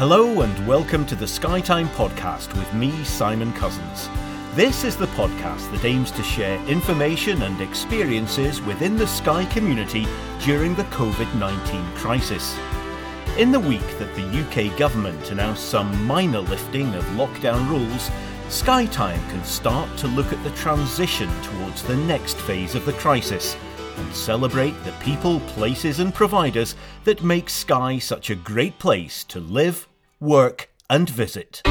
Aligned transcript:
Hello 0.00 0.40
and 0.40 0.66
welcome 0.66 1.04
to 1.04 1.14
the 1.14 1.26
Skytime 1.26 1.86
podcast 1.88 2.56
with 2.56 2.72
me, 2.72 3.04
Simon 3.04 3.52
Cousins. 3.52 4.08
This 4.54 4.82
is 4.82 4.96
the 4.96 5.08
podcast 5.08 5.70
that 5.72 5.84
aims 5.84 6.10
to 6.12 6.22
share 6.22 6.58
information 6.64 7.42
and 7.42 7.60
experiences 7.60 8.62
within 8.62 8.96
the 8.96 9.06
Skye 9.06 9.44
community 9.44 10.06
during 10.42 10.74
the 10.74 10.84
COVID 10.84 11.38
19 11.38 11.84
crisis. 11.96 12.58
In 13.36 13.52
the 13.52 13.60
week 13.60 13.86
that 13.98 14.16
the 14.16 14.24
UK 14.40 14.74
government 14.78 15.32
announced 15.32 15.68
some 15.68 16.06
minor 16.06 16.40
lifting 16.40 16.94
of 16.94 17.04
lockdown 17.08 17.68
rules, 17.68 18.08
Skytime 18.48 19.20
can 19.28 19.44
start 19.44 19.98
to 19.98 20.06
look 20.06 20.32
at 20.32 20.42
the 20.44 20.56
transition 20.56 21.28
towards 21.42 21.82
the 21.82 21.96
next 21.96 22.38
phase 22.38 22.74
of 22.74 22.86
the 22.86 22.94
crisis 22.94 23.54
and 23.98 24.14
celebrate 24.14 24.82
the 24.84 24.92
people, 24.92 25.40
places, 25.40 26.00
and 26.00 26.14
providers 26.14 26.74
that 27.04 27.22
make 27.22 27.50
Skye 27.50 27.98
such 27.98 28.30
a 28.30 28.34
great 28.34 28.78
place 28.78 29.24
to 29.24 29.40
live, 29.40 29.86
work, 30.20 30.70
and 30.90 31.08
visit. 31.08 31.62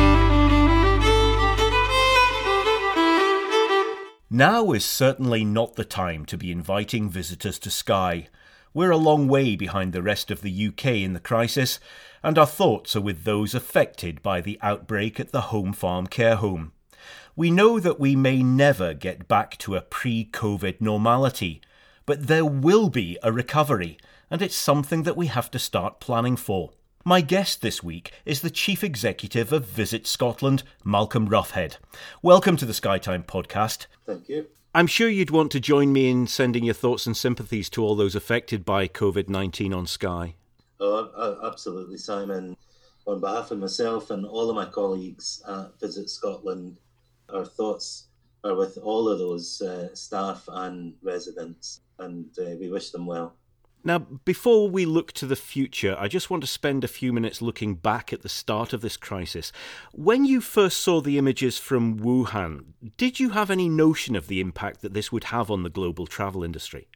Now 4.32 4.72
is 4.72 4.86
certainly 4.86 5.46
not 5.46 5.76
the 5.76 5.86
time 5.86 6.26
to 6.26 6.38
be 6.38 6.52
inviting 6.52 7.10
visitors 7.10 7.60
to 7.60 7.70
Skye. 7.70 8.28
We're 8.74 8.92
a 8.92 8.98
long 8.98 9.28
way 9.28 9.56
behind 9.56 9.94
the 9.94 10.02
rest 10.02 10.32
of 10.32 10.42
the 10.42 10.68
UK 10.68 10.86
in 10.86 11.14
the 11.14 11.20
crisis, 11.20 11.80
and 12.24 12.38
our 12.38 12.48
thoughts 12.48 12.96
are 12.96 13.02
with 13.02 13.24
those 13.24 13.54
affected 13.54 14.22
by 14.24 14.42
the 14.42 14.60
outbreak 14.62 15.20
at 15.20 15.32
the 15.32 15.42
Home 15.42 15.74
Farm 15.74 16.08
Care 16.08 16.36
Home. 16.36 16.72
We 17.36 17.52
know 17.52 17.80
that 17.80 18.00
we 18.00 18.16
may 18.16 18.44
never 18.44 18.94
get 18.94 19.28
back 19.28 19.58
to 19.60 19.76
a 19.76 19.82
pre 19.82 20.26
COVID 20.26 20.82
normality, 20.82 21.62
but 22.06 22.28
there 22.28 22.46
will 22.46 22.90
be 22.90 23.18
a 23.24 23.32
recovery, 23.32 23.98
and 24.32 24.42
it's 24.42 24.56
something 24.56 25.04
that 25.04 25.18
we 25.18 25.28
have 25.28 25.52
to 25.52 25.60
start 25.60 26.00
planning 26.00 26.36
for. 26.36 26.72
My 27.06 27.22
guest 27.22 27.62
this 27.62 27.82
week 27.82 28.12
is 28.26 28.42
the 28.42 28.50
Chief 28.50 28.84
Executive 28.84 29.54
of 29.54 29.66
Visit 29.66 30.06
Scotland, 30.06 30.64
Malcolm 30.84 31.30
Roughead. 31.30 31.78
Welcome 32.22 32.58
to 32.58 32.66
the 32.66 32.74
Skytime 32.74 33.26
podcast. 33.26 33.88
Thank 34.06 34.28
you. 34.28 34.48
I'm 34.76 34.86
sure 34.86 35.08
you'd 35.08 35.32
want 35.32 35.50
to 35.54 35.62
join 35.62 35.94
me 35.94 36.10
in 36.10 36.28
sending 36.28 36.66
your 36.66 36.74
thoughts 36.74 37.08
and 37.08 37.16
sympathies 37.16 37.70
to 37.70 37.82
all 37.82 37.96
those 37.96 38.16
affected 38.16 38.66
by 38.66 38.90
COVID 38.90 39.30
19 39.30 39.74
on 39.74 39.88
Skye. 39.88 40.36
Oh, 40.82 41.40
absolutely, 41.48 41.98
Simon. 41.98 42.58
On 43.08 43.22
behalf 43.22 43.52
of 43.52 43.60
myself 43.60 44.12
and 44.12 44.26
all 44.26 44.50
of 44.50 44.56
my 44.58 44.66
colleagues 44.66 45.42
at 45.48 45.80
Visit 45.80 46.10
Scotland, 46.10 46.80
our 47.34 47.46
thoughts 47.46 48.08
are 48.44 48.56
with 48.56 48.78
all 48.78 49.08
of 49.08 49.20
those 49.20 49.62
uh, 49.62 49.88
staff 49.96 50.44
and 50.52 50.94
residents 51.02 51.80
and 51.98 52.26
uh, 52.40 52.56
we 52.60 52.70
wish 52.70 52.92
them 52.92 53.06
well. 53.06 53.36
Now, 53.84 54.00
before 54.00 54.70
we 54.70 54.86
look 54.86 55.14
to 55.14 55.26
the 55.26 55.38
future, 55.38 55.96
I 55.98 56.10
just 56.10 56.30
want 56.30 56.44
to 56.44 56.48
spend 56.48 56.84
a 56.84 56.88
few 56.88 57.14
minutes 57.14 57.42
looking 57.42 57.76
back 57.76 58.12
at 58.12 58.24
the 58.24 58.30
start 58.30 58.74
of 58.74 58.82
this 58.82 58.98
crisis. 58.98 59.54
When 59.94 60.26
you 60.26 60.42
first 60.42 60.78
saw 60.82 61.00
the 61.00 61.18
images 61.18 61.58
from 61.58 62.00
Wuhan, 62.00 62.74
did 62.98 63.22
you 63.22 63.30
have 63.30 63.50
any 63.50 63.70
notion 63.70 64.18
of 64.18 64.28
the 64.28 64.42
impact 64.42 64.82
that 64.82 64.94
this 64.94 65.14
would 65.14 65.26
have 65.26 65.50
on 65.50 65.64
the 65.64 65.70
global 65.70 66.08
travel 66.08 66.44
industry? 66.44 66.90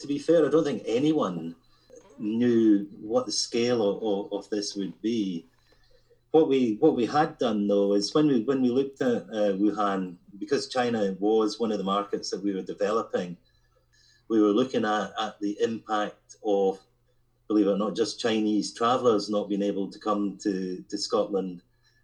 To 0.00 0.08
be 0.08 0.18
fair, 0.18 0.44
I 0.44 0.50
don't 0.50 0.64
think 0.64 0.82
anyone 0.84 1.54
knew 2.18 2.88
what 3.00 3.26
the 3.26 3.32
scale 3.32 3.80
of, 3.82 4.32
of, 4.32 4.50
this 4.50 4.74
would 4.74 5.00
be. 5.00 5.46
What 6.32 6.48
we 6.48 6.76
what 6.80 6.96
we 6.96 7.06
had 7.06 7.38
done 7.38 7.68
though 7.68 7.94
is 7.94 8.12
when 8.12 8.26
we 8.26 8.42
when 8.42 8.60
we 8.60 8.68
looked 8.68 9.00
at 9.00 9.22
uh, 9.22 9.54
Wuhan, 9.54 10.16
because 10.36 10.68
China 10.68 11.14
was 11.20 11.60
one 11.60 11.70
of 11.70 11.78
the 11.78 11.84
markets 11.84 12.30
that 12.30 12.42
we 12.42 12.52
were 12.52 12.62
developing 12.62 13.36
we 14.28 14.40
were 14.40 14.48
looking 14.52 14.84
at, 14.84 15.12
at 15.20 15.38
the 15.40 15.56
impact 15.60 16.36
of, 16.44 16.78
believe 17.48 17.66
it 17.66 17.70
or 17.70 17.78
not, 17.78 17.96
just 17.96 18.20
Chinese 18.20 18.72
travellers 18.72 19.30
not 19.30 19.48
being 19.48 19.62
able 19.62 19.90
to 19.90 19.98
come 19.98 20.38
to, 20.42 20.82
to 20.88 20.98
Scotland 20.98 21.62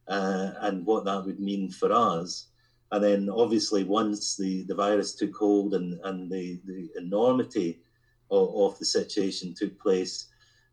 uh, 0.08 0.52
and 0.60 0.84
what 0.84 1.04
that 1.04 1.24
would 1.24 1.40
mean 1.40 1.70
for 1.70 1.92
us. 1.92 2.48
And 2.92 3.02
then 3.02 3.30
obviously 3.30 3.84
once 3.84 4.36
the, 4.36 4.64
the 4.64 4.74
virus 4.74 5.14
took 5.14 5.34
hold 5.36 5.74
and, 5.74 5.98
and 6.04 6.30
the, 6.30 6.60
the 6.66 6.90
enormity 6.96 7.78
of, 8.30 8.54
of 8.54 8.78
the 8.78 8.84
situation 8.84 9.54
took 9.54 9.78
place, 9.80 10.26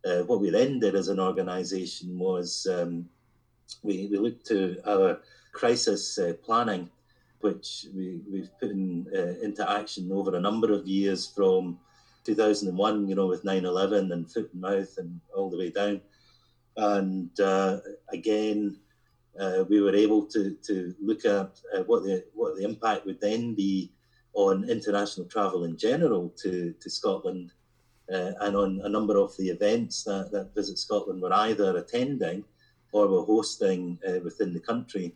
uh, 0.06 0.24
what 0.24 0.42
we 0.42 0.50
then 0.50 0.80
did 0.80 0.96
as 0.96 1.08
an 1.10 1.20
organisation 1.20 2.18
was 2.18 2.68
um, 2.72 3.08
we, 3.84 4.08
we 4.12 4.18
looked 4.18 4.46
to 4.48 4.78
our 4.86 5.20
crisis 5.54 6.18
uh, 6.18 6.34
planning 6.44 6.90
which 7.48 7.88
we, 7.96 8.22
we've 8.30 8.52
put 8.60 8.72
in, 8.72 9.08
uh, 9.16 9.44
into 9.46 9.70
action 9.70 10.12
over 10.12 10.36
a 10.36 10.46
number 10.48 10.74
of 10.74 10.88
years 10.88 11.32
from 11.36 11.80
2001, 12.26 13.08
you 13.08 13.16
know, 13.16 13.28
with 13.28 13.46
9 13.46 13.66
11 13.66 14.12
and 14.12 14.32
foot 14.32 14.50
and 14.52 14.62
mouth 14.62 14.94
and 14.98 15.20
all 15.36 15.50
the 15.50 15.58
way 15.58 15.70
down. 15.70 16.02
And 16.76 17.40
uh, 17.40 17.80
again, 18.12 18.78
uh, 19.40 19.64
we 19.70 19.82
were 19.82 19.96
able 19.96 20.26
to, 20.26 20.56
to 20.68 20.94
look 21.02 21.24
at 21.26 21.52
uh, 21.74 21.84
what, 21.86 22.04
the, 22.04 22.26
what 22.34 22.56
the 22.58 22.64
impact 22.64 23.06
would 23.06 23.22
then 23.22 23.56
be 23.56 23.92
on 24.34 24.70
international 24.70 25.28
travel 25.28 25.64
in 25.64 25.78
general 25.78 26.34
to, 26.42 26.74
to 26.80 26.90
Scotland 26.90 27.52
uh, 28.12 28.32
and 28.42 28.56
on 28.56 28.82
a 28.84 28.90
number 28.90 29.18
of 29.18 29.36
the 29.38 29.50
events 29.50 30.04
that, 30.04 30.32
that 30.32 30.54
Visit 30.54 30.78
Scotland 30.78 31.22
were 31.22 31.34
either 31.34 31.78
attending 31.78 32.44
or 32.92 33.08
were 33.08 33.24
hosting 33.24 34.00
uh, 34.08 34.20
within 34.24 34.54
the 34.54 34.60
country. 34.60 35.16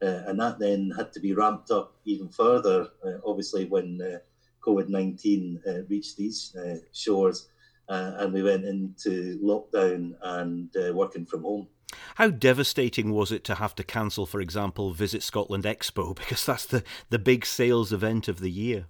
Uh, 0.00 0.22
and 0.26 0.38
that 0.38 0.58
then 0.58 0.92
had 0.96 1.12
to 1.12 1.20
be 1.20 1.34
ramped 1.34 1.70
up 1.70 1.94
even 2.04 2.28
further, 2.28 2.88
uh, 3.04 3.18
obviously, 3.26 3.64
when 3.64 4.00
uh, 4.00 4.18
COVID 4.64 4.88
19 4.88 5.60
uh, 5.66 5.82
reached 5.88 6.16
these 6.16 6.54
uh, 6.56 6.76
shores 6.92 7.48
uh, 7.88 8.12
and 8.18 8.32
we 8.32 8.42
went 8.42 8.64
into 8.64 9.40
lockdown 9.42 10.12
and 10.22 10.70
working 10.94 11.26
from 11.26 11.42
home. 11.42 11.68
How 12.16 12.28
devastating 12.28 13.12
was 13.12 13.32
it 13.32 13.44
to 13.44 13.56
have 13.56 13.74
to 13.76 13.82
cancel, 13.82 14.26
for 14.26 14.40
example, 14.40 14.92
Visit 14.92 15.22
Scotland 15.22 15.64
Expo, 15.64 16.14
because 16.16 16.44
that's 16.44 16.66
the, 16.66 16.84
the 17.10 17.18
big 17.18 17.44
sales 17.44 17.92
event 17.92 18.28
of 18.28 18.40
the 18.40 18.50
year? 18.50 18.86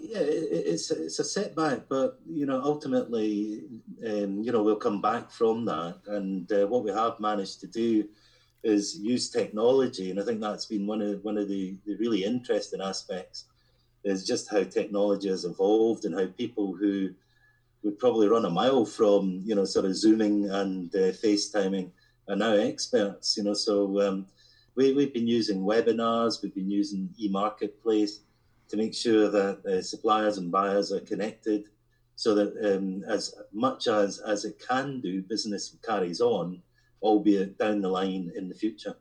Yeah, 0.00 0.20
it's 0.20 0.92
it's 0.92 1.18
a 1.18 1.24
setback, 1.24 1.88
but 1.88 2.20
you 2.24 2.46
know 2.46 2.62
ultimately, 2.62 3.64
um, 4.06 4.40
you 4.42 4.52
know 4.52 4.62
we'll 4.62 4.76
come 4.76 5.02
back 5.02 5.30
from 5.30 5.64
that, 5.64 5.96
and 6.06 6.48
what 6.70 6.84
we 6.84 6.92
have 6.92 7.18
managed 7.18 7.60
to 7.60 7.66
do 7.66 8.08
is 8.62 8.98
use 8.98 9.30
technology, 9.30 10.10
and 10.10 10.20
I 10.20 10.24
think 10.24 10.40
that's 10.40 10.66
been 10.66 10.86
one 10.86 11.00
of 11.00 11.22
one 11.24 11.38
of 11.38 11.48
the, 11.48 11.76
the 11.86 11.96
really 11.96 12.24
interesting 12.24 12.80
aspects 12.80 13.44
is 14.04 14.26
just 14.26 14.50
how 14.50 14.62
technology 14.64 15.28
has 15.28 15.44
evolved 15.44 16.04
and 16.04 16.14
how 16.14 16.26
people 16.26 16.74
who 16.74 17.10
would 17.82 17.98
probably 17.98 18.28
run 18.28 18.44
a 18.44 18.50
mile 18.50 18.84
from 18.84 19.40
you 19.44 19.54
know 19.54 19.64
sort 19.64 19.84
of 19.84 19.96
zooming 19.96 20.50
and 20.50 20.94
uh, 20.94 21.12
FaceTiming 21.22 21.90
are 22.28 22.36
now 22.36 22.52
experts. 22.52 23.36
You 23.36 23.44
know, 23.44 23.54
so 23.54 24.00
um, 24.00 24.26
we 24.74 24.92
we've 24.92 25.14
been 25.14 25.28
using 25.28 25.62
webinars, 25.62 26.42
we've 26.42 26.54
been 26.54 26.70
using 26.70 27.10
e-marketplace 27.18 28.20
to 28.68 28.76
make 28.76 28.94
sure 28.94 29.30
that 29.30 29.64
uh, 29.64 29.82
suppliers 29.82 30.36
and 30.38 30.50
buyers 30.50 30.92
are 30.92 31.00
connected, 31.00 31.68
so 32.16 32.34
that 32.34 32.76
um, 32.76 33.04
as 33.08 33.34
much 33.52 33.86
as 33.86 34.18
as 34.18 34.44
it 34.44 34.60
can 34.66 35.00
do, 35.00 35.22
business 35.22 35.76
carries 35.84 36.20
on 36.20 36.60
albeit 37.02 37.58
down 37.58 37.80
the 37.80 37.88
line 37.88 38.32
in 38.36 38.48
the 38.48 38.54
future. 38.54 38.96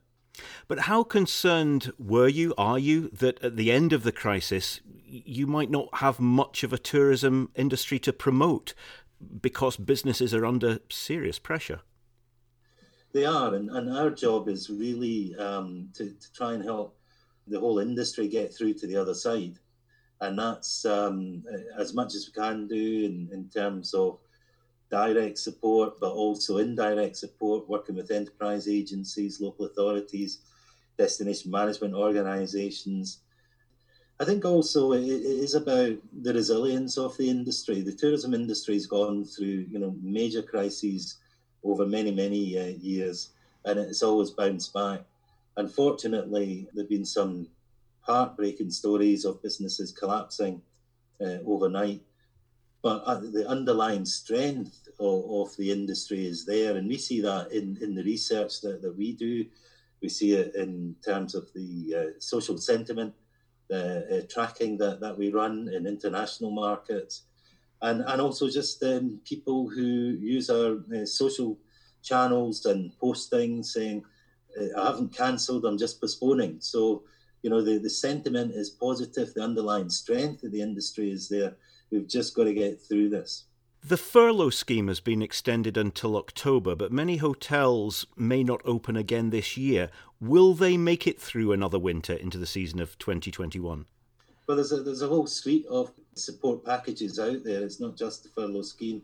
But 0.67 0.81
how 0.81 1.03
concerned 1.03 1.91
were 1.97 2.27
you, 2.27 2.53
are 2.57 2.77
you, 2.77 3.09
that 3.09 3.43
at 3.43 3.55
the 3.55 3.71
end 3.71 3.93
of 3.93 4.03
the 4.03 4.11
crisis 4.11 4.81
you 5.05 5.47
might 5.47 5.69
not 5.69 5.87
have 5.95 6.19
much 6.19 6.63
of 6.63 6.73
a 6.73 6.77
tourism 6.77 7.49
industry 7.55 7.97
to 7.99 8.13
promote 8.13 8.73
because 9.41 9.77
businesses 9.77 10.33
are 10.33 10.45
under 10.45 10.79
serious 10.89 11.39
pressure? 11.39 11.81
They 13.13 13.25
are, 13.25 13.55
and, 13.55 13.69
and 13.71 13.91
our 13.91 14.09
job 14.09 14.47
is 14.49 14.69
really 14.69 15.35
um, 15.37 15.89
to, 15.95 16.11
to 16.11 16.33
try 16.33 16.53
and 16.53 16.63
help 16.63 16.97
the 17.47 17.59
whole 17.59 17.79
industry 17.79 18.27
get 18.27 18.53
through 18.53 18.73
to 18.75 18.87
the 18.87 18.97
other 18.97 19.13
side. 19.13 19.57
And 20.19 20.37
that's 20.37 20.85
um, 20.85 21.43
as 21.77 21.93
much 21.93 22.15
as 22.15 22.27
we 22.27 22.41
can 22.41 22.67
do 22.67 23.05
in, 23.05 23.29
in 23.31 23.49
terms 23.49 23.93
of 23.93 24.19
direct 24.89 25.37
support, 25.37 25.99
but 25.99 26.11
also 26.13 26.57
indirect 26.57 27.17
support, 27.17 27.67
working 27.69 27.95
with 27.95 28.11
enterprise 28.11 28.67
agencies, 28.67 29.41
local 29.41 29.65
authorities, 29.65 30.41
destination 30.97 31.51
management 31.51 31.93
organisations. 31.93 33.21
I 34.19 34.25
think 34.25 34.45
also 34.45 34.93
it 34.93 35.03
is 35.07 35.53
about 35.53 35.97
the 36.11 36.33
resilience 36.33 36.97
of 36.97 37.17
the 37.17 37.29
industry. 37.29 37.81
The 37.81 37.93
tourism 37.93 38.33
industry 38.33 38.73
has 38.73 38.87
gone 38.87 39.25
through, 39.25 39.67
you 39.69 39.77
know, 39.79 39.95
major 40.01 40.41
crises 40.41 41.19
over 41.63 41.85
many, 41.85 42.11
many 42.11 42.57
uh, 42.57 42.65
years, 42.65 43.33
and 43.65 43.77
it's 43.79 44.01
always 44.03 44.31
bounced 44.31 44.73
back. 44.73 45.05
Unfortunately, 45.55 46.67
there've 46.73 46.89
been 46.89 47.05
some 47.05 47.49
heartbreaking 48.01 48.71
stories 48.71 49.25
of 49.25 49.41
businesses 49.43 49.91
collapsing 49.91 50.63
uh, 51.21 51.39
overnight 51.45 52.03
but 52.81 53.03
uh, 53.05 53.19
the 53.19 53.47
underlying 53.47 54.05
strength 54.05 54.87
of, 54.99 55.23
of, 55.29 55.57
the 55.57 55.71
industry 55.71 56.25
is 56.25 56.45
there. 56.45 56.77
And 56.77 56.87
we 56.87 56.97
see 56.97 57.21
that 57.21 57.51
in, 57.51 57.77
in 57.81 57.95
the 57.95 58.03
research 58.03 58.61
that, 58.61 58.81
that 58.81 58.95
we 58.97 59.13
do. 59.13 59.45
We 60.01 60.09
see 60.09 60.33
it 60.33 60.55
in 60.55 60.95
terms 61.03 61.33
of 61.33 61.51
the 61.53 61.95
uh, 61.95 62.19
social 62.19 62.57
sentiment 62.57 63.13
uh, 63.73 64.21
tracking 64.29 64.77
that, 64.77 64.99
that 65.01 65.17
we 65.17 65.31
run 65.31 65.69
in 65.73 65.87
international 65.87 66.51
markets. 66.51 67.23
And, 67.81 68.01
and 68.01 68.21
also 68.21 68.49
just 68.49 68.81
um, 68.83 69.19
people 69.25 69.69
who 69.69 69.81
use 69.81 70.49
our 70.49 70.77
uh, 70.95 71.05
social 71.05 71.57
channels 72.03 72.65
and 72.65 72.97
posting 72.99 73.63
saying, 73.63 74.03
I 74.77 74.87
haven't 74.87 75.15
cancelled, 75.15 75.65
I'm 75.65 75.77
just 75.77 76.01
postponing. 76.01 76.57
So, 76.59 77.03
you 77.43 77.49
know, 77.49 77.61
the, 77.61 77.77
the 77.77 77.89
sentiment 77.89 78.53
is 78.55 78.69
positive, 78.69 79.33
the 79.33 79.43
underlying 79.43 79.89
strength 79.89 80.43
of 80.43 80.51
the 80.51 80.61
industry 80.61 81.11
is 81.11 81.29
there. 81.29 81.55
We've 81.91 82.07
just 82.07 82.35
got 82.35 82.45
to 82.45 82.53
get 82.53 82.81
through 82.81 83.09
this. 83.09 83.45
The 83.83 83.97
furlough 83.97 84.49
scheme 84.49 84.87
has 84.87 84.99
been 84.99 85.21
extended 85.21 85.77
until 85.77 86.17
October, 86.17 86.75
but 86.75 86.91
many 86.91 87.17
hotels 87.17 88.05
may 88.17 88.43
not 88.43 88.61
open 88.65 88.97
again 88.97 89.29
this 89.29 89.55
year. 89.55 89.89
Will 90.19 90.53
they 90.53 90.75
make 90.75 91.07
it 91.07 91.21
through 91.21 91.53
another 91.53 91.79
winter 91.79 92.13
into 92.13 92.37
the 92.37 92.47
season 92.47 92.79
of 92.79 92.97
2021? 92.97 93.85
Well, 94.47 94.57
there's 94.57 94.71
a, 94.71 94.81
there's 94.81 95.03
a 95.03 95.07
whole 95.07 95.27
suite 95.27 95.65
of 95.67 95.91
support 96.15 96.65
packages 96.65 97.19
out 97.19 97.43
there. 97.43 97.63
It's 97.63 97.79
not 97.79 97.95
just 97.95 98.23
the 98.23 98.29
furlough 98.29 98.63
scheme. 98.63 99.03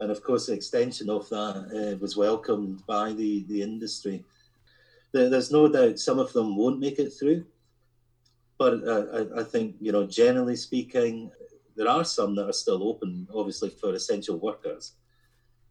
And 0.00 0.10
of 0.10 0.22
course, 0.22 0.46
the 0.46 0.54
extension 0.54 1.08
of 1.10 1.28
that 1.30 1.94
uh, 1.94 1.98
was 1.98 2.16
welcomed 2.16 2.84
by 2.86 3.12
the, 3.12 3.44
the 3.48 3.62
industry. 3.62 4.24
There, 5.12 5.30
there's 5.30 5.52
no 5.52 5.68
doubt 5.68 5.98
some 5.98 6.18
of 6.18 6.32
them 6.32 6.56
won't 6.56 6.80
make 6.80 6.98
it 6.98 7.10
through. 7.10 7.46
But 8.58 8.82
uh, 8.86 9.26
I, 9.36 9.40
I 9.40 9.44
think, 9.44 9.76
you 9.80 9.92
know, 9.92 10.06
generally 10.06 10.56
speaking, 10.56 11.30
there 11.78 11.88
are 11.88 12.04
some 12.04 12.34
that 12.34 12.48
are 12.48 12.52
still 12.52 12.82
open, 12.86 13.28
obviously, 13.32 13.70
for 13.70 13.94
essential 13.94 14.36
workers. 14.38 14.94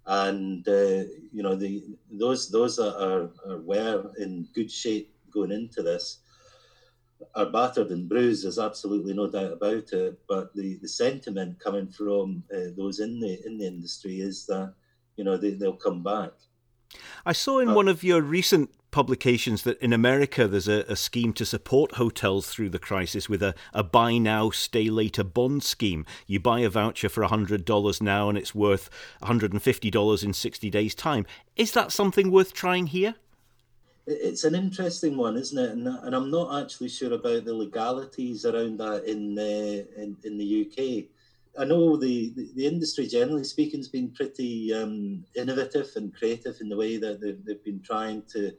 And, 0.05 0.65
uh, 0.67 1.03
you 1.33 1.43
know, 1.43 1.55
the 1.55 1.83
those 2.09 2.49
those 2.49 2.77
that 2.77 2.95
are, 2.95 3.29
are 3.45 3.59
were 3.59 4.13
in 4.17 4.47
good 4.53 4.71
shape 4.71 5.13
going 5.29 5.51
into 5.51 5.83
this 5.83 6.19
are 7.35 7.51
battered 7.51 7.89
and 7.89 8.07
bruised. 8.07 8.45
There's 8.45 8.57
absolutely 8.57 9.13
no 9.13 9.29
doubt 9.29 9.51
about 9.51 9.91
it. 9.91 10.19
But 10.29 10.55
the, 10.55 10.77
the 10.77 10.87
sentiment 10.87 11.59
coming 11.59 11.89
from 11.89 12.43
uh, 12.53 12.71
those 12.77 13.01
in 13.01 13.19
the 13.19 13.45
in 13.45 13.57
the 13.57 13.67
industry 13.67 14.21
is 14.21 14.45
that 14.45 14.75
you 15.17 15.25
know 15.25 15.35
they, 15.35 15.51
they'll 15.51 15.75
come 15.75 16.03
back. 16.03 16.31
I 17.25 17.33
saw 17.33 17.59
in 17.59 17.69
uh, 17.69 17.75
one 17.75 17.89
of 17.89 18.01
your 18.01 18.21
recent 18.21 18.69
publications 18.91 19.63
that 19.63 19.79
in 19.81 19.93
America 19.93 20.47
there's 20.47 20.67
a, 20.67 20.83
a, 20.87 20.95
scheme 20.95 21.33
to 21.33 21.45
support 21.45 21.93
hotels 21.93 22.47
through 22.47 22.69
the 22.69 22.79
crisis 22.79 23.27
with 23.27 23.43
a, 23.43 23.53
a 23.73 23.83
buy 23.83 24.17
now, 24.17 24.49
stay 24.49 24.89
later 24.89 25.23
bond 25.23 25.63
scheme. 25.63 26.05
You 26.25 26.39
buy 26.39 26.61
a 26.61 26.69
voucher 26.69 27.09
for 27.09 27.23
$100 27.23 28.01
now 28.01 28.29
and 28.29 28.37
it's 28.37 28.55
worth 28.55 28.89
$150 29.23 30.23
in 30.23 30.33
60 30.33 30.69
days' 30.69 30.95
time. 30.95 31.25
Is 31.55 31.71
that 31.73 31.91
something 31.91 32.31
worth 32.31 32.53
trying 32.53 32.87
here? 32.87 33.15
it's 34.07 34.45
an 34.45 34.55
interesting 34.55 35.17
one, 35.17 35.35
isn't 35.35 35.57
it? 35.57 35.71
And, 35.71 35.85
and 35.85 36.15
I'm 36.15 36.31
not 36.31 36.63
actually 36.63 36.87
sure 36.87 37.13
about 37.13 37.43
the 37.43 37.53
legalities 37.53 38.45
around 38.45 38.77
that 38.79 39.03
in 39.03 39.35
the 39.35 39.85
in, 40.01 40.15
in 40.23 40.37
the 40.37 40.65
UK. 40.65 41.09
I 41.59 41.65
know 41.65 41.97
the, 41.97 42.31
the, 42.35 42.49
the 42.55 42.67
industry, 42.67 43.07
generally 43.07 43.43
speaking, 43.43 43.79
has 43.79 43.89
been 43.89 44.11
pretty 44.11 44.73
um, 44.73 45.25
innovative 45.35 45.89
and 45.95 46.15
creative 46.15 46.55
in 46.61 46.69
the 46.69 46.77
way 46.77 46.97
that 46.97 47.19
they've, 47.19 47.43
they've 47.43 47.63
been 47.63 47.81
trying 47.81 48.21
to 48.33 48.53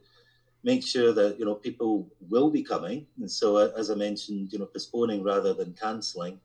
make 0.63 0.83
sure 0.83 1.13
that 1.13 1.39
you 1.39 1.45
know 1.45 1.55
people 1.55 2.07
will 2.29 2.49
be 2.49 2.63
coming. 2.63 3.05
And 3.19 3.29
so, 3.29 3.57
as 3.57 3.89
I 3.89 3.95
mentioned, 3.95 4.51
you 4.51 4.59
know, 4.59 4.65
postponing 4.65 5.23
rather 5.23 5.53
than 5.53 5.73
cancelling. 5.73 6.39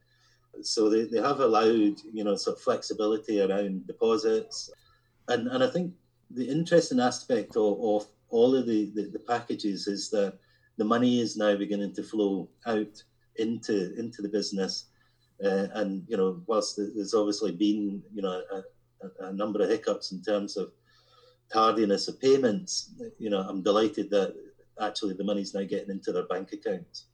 So 0.62 0.88
they, 0.88 1.04
they 1.04 1.20
have 1.20 1.40
allowed 1.40 2.00
you 2.12 2.24
know 2.24 2.36
sort 2.36 2.56
of 2.56 2.62
flexibility 2.62 3.40
around 3.40 3.86
deposits, 3.86 4.70
and 5.28 5.48
and 5.48 5.62
I 5.62 5.68
think 5.68 5.92
the 6.30 6.48
interesting 6.48 7.00
aspect 7.00 7.56
of, 7.56 7.78
of 7.80 8.06
all 8.28 8.56
of 8.56 8.66
the, 8.66 8.90
the, 8.94 9.10
the 9.10 9.18
packages 9.18 9.86
is 9.86 10.10
that 10.10 10.34
the 10.76 10.84
money 10.84 11.20
is 11.20 11.36
now 11.36 11.56
beginning 11.56 11.94
to 11.94 12.02
flow 12.02 12.48
out 12.66 13.02
into 13.36 13.94
into 13.98 14.22
the 14.22 14.28
business. 14.28 14.86
Uh, 15.44 15.66
and 15.74 16.04
you 16.08 16.16
know, 16.16 16.40
whilst 16.46 16.76
there's 16.76 17.14
obviously 17.14 17.52
been 17.52 18.02
you 18.14 18.22
know 18.22 18.42
a, 18.52 19.26
a, 19.26 19.32
number 19.32 19.62
of 19.62 19.68
hiccups 19.68 20.12
in 20.12 20.22
terms 20.22 20.56
of 20.56 20.72
tardiness 21.52 22.08
of 22.08 22.20
payments, 22.20 22.92
you 23.18 23.30
know, 23.30 23.40
I'm 23.40 23.62
delighted 23.62 24.10
that 24.10 24.34
actually 24.80 25.14
the 25.14 25.24
money's 25.24 25.54
now 25.54 25.62
getting 25.62 25.90
into 25.90 26.12
their 26.12 26.26
bank 26.26 26.52
accounts. 26.52 27.06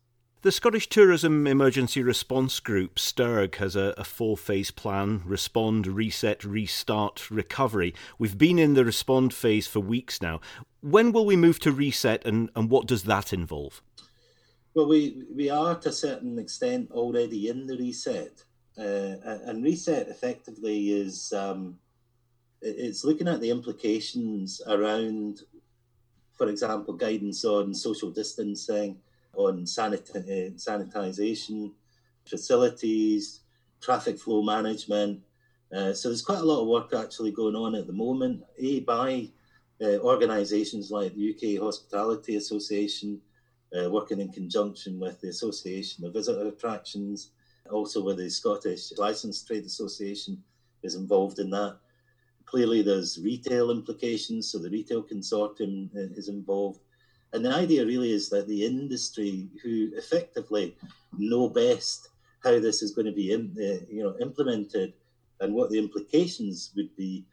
The 0.43 0.53
Scottish 0.53 0.88
Tourism 0.88 1.47
Emergency 1.47 2.03
Response 2.03 2.61
Group, 2.61 2.99
STERG, 2.99 3.56
has 3.56 3.77
a, 3.77 3.93
a 3.99 4.05
four 4.05 4.38
phase 4.38 4.71
plan 4.71 5.21
respond, 5.27 5.87
reset, 5.87 6.43
restart, 6.44 7.31
recovery. 7.31 7.94
We've 8.19 8.38
been 8.38 8.59
in 8.59 8.73
the 8.73 8.87
respond 8.87 9.35
phase 9.35 9.67
for 9.67 9.81
weeks 9.81 10.23
now. 10.23 10.41
When 10.81 11.12
will 11.12 11.26
we 11.26 11.37
move 11.37 11.59
to 11.61 11.73
reset 11.73 12.25
and, 12.25 12.49
and 12.56 12.71
what 12.71 12.87
does 12.87 13.03
that 13.03 13.35
involve? 13.35 13.83
Well, 14.73 14.88
we, 14.88 15.25
we 15.35 15.50
are 15.50 15.75
to 15.75 15.91
a 15.91 15.93
certain 15.93 16.38
extent 16.38 16.91
already 16.91 17.50
in 17.50 17.67
the 17.67 17.76
reset. 17.76 18.43
Uh, 18.79 19.17
and 19.44 19.62
reset 19.62 20.09
effectively 20.09 20.91
is 20.91 21.35
um, 21.35 21.79
it's 22.62 23.05
looking 23.05 23.29
at 23.29 23.41
the 23.41 23.51
implications 23.51 24.61
around, 24.67 25.41
for 26.37 26.49
example, 26.49 26.95
guidance 26.95 27.45
on 27.45 27.75
social 27.75 28.11
distancing 28.11 28.99
on 29.35 29.65
sanit- 29.65 30.15
uh, 30.17 30.51
sanitization, 30.57 31.73
facilities, 32.25 33.41
traffic 33.81 34.19
flow 34.19 34.43
management. 34.43 35.21
Uh, 35.73 35.93
so 35.93 36.09
there's 36.09 36.23
quite 36.23 36.41
a 36.41 36.45
lot 36.45 36.61
of 36.61 36.69
work 36.69 36.93
actually 36.93 37.31
going 37.31 37.55
on 37.55 37.75
at 37.75 37.87
the 37.87 37.93
moment, 37.93 38.43
A, 38.59 38.81
by 38.81 39.29
uh, 39.81 39.99
organisations 39.99 40.91
like 40.91 41.15
the 41.15 41.31
UK 41.35 41.62
Hospitality 41.62 42.37
Association, 42.37 43.21
uh, 43.79 43.89
working 43.89 44.21
in 44.21 44.33
conjunction 44.33 44.99
with 44.99 45.21
the 45.21 45.29
Association 45.29 46.05
of 46.05 46.12
Visitor 46.12 46.49
Attractions, 46.49 47.31
also 47.71 48.03
with 48.03 48.19
the 48.19 48.29
Scottish 48.29 48.91
Licensed 48.99 49.47
Trade 49.47 49.65
Association 49.65 50.43
is 50.83 50.97
involved 50.97 51.39
in 51.39 51.51
that. 51.51 51.79
Clearly, 52.50 52.82
there's 52.82 53.20
retail 53.23 53.70
implications, 53.70 54.50
so 54.50 54.58
the 54.58 54.70
retail 54.70 55.05
consortium 55.05 55.88
uh, 55.94 56.12
is 56.17 56.29
involved. 56.29 56.81
And 57.32 57.44
the 57.44 57.55
idea 57.55 57.87
really 57.87 58.11
is 58.11 58.29
that 58.31 58.49
the 58.49 58.67
industry, 58.67 59.49
who 59.62 59.91
effectively 59.94 60.76
know 61.17 61.49
best 61.49 62.08
how 62.43 62.58
this 62.58 62.82
is 62.82 62.91
going 62.91 63.06
to 63.06 63.12
be, 63.12 63.32
uh, 63.32 63.85
you 63.88 64.02
know, 64.02 64.17
implemented 64.20 64.94
and 65.41 65.55
what 65.55 65.70
the 65.70 65.79
implications 65.79 66.73
would 66.75 66.94
be, 66.97 67.25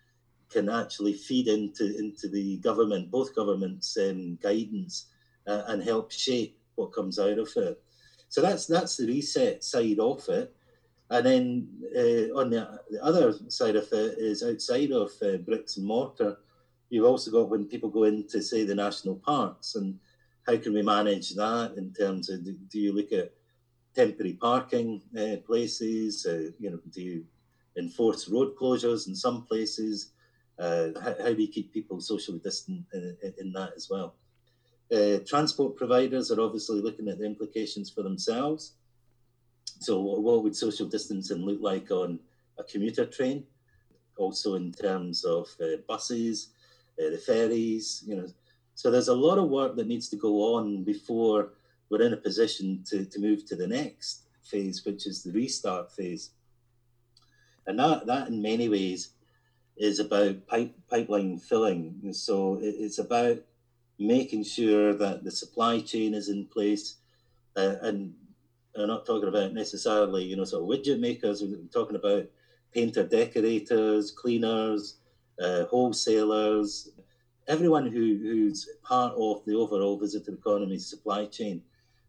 can 0.51 0.69
actually 0.69 1.13
feed 1.13 1.47
into 1.47 1.97
into 1.97 2.27
the 2.29 2.57
government, 2.57 3.09
both 3.09 3.35
governments' 3.35 3.97
um, 3.97 4.37
guidance, 4.41 5.07
uh, 5.47 5.63
and 5.67 5.83
help 5.83 6.11
shape 6.11 6.59
what 6.75 6.93
comes 6.93 7.17
out 7.17 7.39
of 7.39 7.49
it. 7.55 7.81
So 8.29 8.41
that's 8.41 8.67
that's 8.67 8.97
the 8.97 9.07
reset 9.07 9.63
side 9.63 9.99
of 9.99 10.29
it. 10.29 10.55
And 11.09 11.25
then 11.25 11.67
uh, 11.95 12.37
on 12.37 12.49
the, 12.49 12.81
the, 12.89 13.03
other 13.03 13.33
side 13.47 13.77
of 13.77 13.87
it 13.93 14.17
is 14.17 14.43
outside 14.43 14.91
of 14.91 15.11
uh, 15.21 15.37
bricks 15.37 15.77
and 15.77 15.85
mortar 15.85 16.37
You've 16.89 17.05
also 17.05 17.31
got 17.31 17.49
when 17.49 17.65
people 17.65 17.89
go 17.89 18.03
into, 18.03 18.41
say, 18.41 18.63
the 18.63 18.75
national 18.75 19.15
parks, 19.15 19.75
and 19.75 19.99
how 20.45 20.57
can 20.57 20.73
we 20.73 20.81
manage 20.81 21.35
that 21.35 21.73
in 21.75 21.91
terms 21.93 22.29
of 22.29 22.45
do 22.45 22.79
you 22.79 22.93
look 22.93 23.11
at 23.11 23.33
temporary 23.93 24.33
parking 24.33 25.01
uh, 25.17 25.37
places? 25.45 26.25
Uh, 26.25 26.51
you 26.59 26.71
know, 26.71 26.79
do 26.91 27.01
you 27.01 27.25
enforce 27.77 28.29
road 28.29 28.55
closures 28.55 29.07
in 29.07 29.15
some 29.15 29.43
places? 29.43 30.11
Uh, 30.57 30.87
how, 31.03 31.13
how, 31.23 31.33
do 31.33 31.41
you 31.41 31.49
keep 31.49 31.73
people 31.73 31.99
socially 31.99 32.39
distant 32.39 32.83
in, 32.93 33.33
in 33.37 33.51
that 33.51 33.73
as 33.75 33.89
well? 33.89 34.15
Uh, 34.91 35.19
transport 35.27 35.75
providers 35.75 36.31
are 36.31 36.39
obviously 36.39 36.81
looking 36.81 37.09
at 37.09 37.19
the 37.19 37.25
implications 37.25 37.89
for 37.89 38.01
themselves. 38.01 38.76
So, 39.79 39.99
what 39.99 40.43
would 40.43 40.55
social 40.55 40.87
distancing 40.87 41.45
look 41.45 41.59
like 41.61 41.91
on 41.91 42.19
a 42.57 42.63
commuter 42.63 43.05
train? 43.05 43.45
Also, 44.17 44.55
in 44.55 44.71
terms 44.71 45.23
of 45.23 45.47
uh, 45.61 45.77
buses, 45.87 46.49
uh, 46.99 47.11
the 47.11 47.17
ferries, 47.17 48.03
you 48.07 48.15
know. 48.15 48.27
So 48.73 48.91
there's 48.91 49.07
a 49.07 49.15
lot 49.15 49.37
of 49.37 49.49
work 49.49 49.75
that 49.75 49.87
needs 49.87 50.09
to 50.09 50.15
go 50.15 50.55
on 50.55 50.83
before 50.83 51.49
we're 51.89 52.01
in 52.01 52.13
a 52.13 52.17
position 52.17 52.83
to, 52.89 53.05
to 53.05 53.19
move 53.19 53.45
to 53.47 53.55
the 53.55 53.67
next 53.67 54.23
phase, 54.43 54.85
which 54.85 55.07
is 55.07 55.23
the 55.23 55.31
restart 55.31 55.91
phase. 55.91 56.31
And 57.65 57.79
that, 57.79 58.05
that 58.07 58.27
in 58.27 58.41
many 58.41 58.69
ways 58.69 59.09
is 59.77 59.99
about 59.99 60.47
pipe, 60.47 60.75
pipeline 60.89 61.37
filling. 61.37 62.13
So 62.13 62.55
it, 62.61 62.75
it's 62.77 62.99
about 62.99 63.39
making 63.99 64.43
sure 64.43 64.93
that 64.93 65.23
the 65.23 65.31
supply 65.31 65.79
chain 65.81 66.13
is 66.13 66.29
in 66.29 66.45
place. 66.45 66.95
Uh, 67.55 67.75
and 67.81 68.13
I'm 68.77 68.87
not 68.87 69.05
talking 69.05 69.29
about 69.29 69.53
necessarily, 69.53 70.23
you 70.23 70.35
know, 70.35 70.43
sort 70.43 70.63
of 70.63 70.69
widget 70.69 70.99
makers. 70.99 71.41
We're 71.41 71.57
talking 71.71 71.95
about 71.95 72.25
painter 72.73 73.03
decorators, 73.03 74.11
cleaners, 74.11 74.97
uh, 75.41 75.65
wholesalers, 75.65 76.89
everyone 77.47 77.87
who, 77.87 78.19
who's 78.21 78.69
part 78.83 79.13
of 79.17 79.43
the 79.45 79.55
overall 79.55 79.97
visitor 79.97 80.33
economy 80.33 80.77
supply 80.77 81.25
chain. 81.25 81.61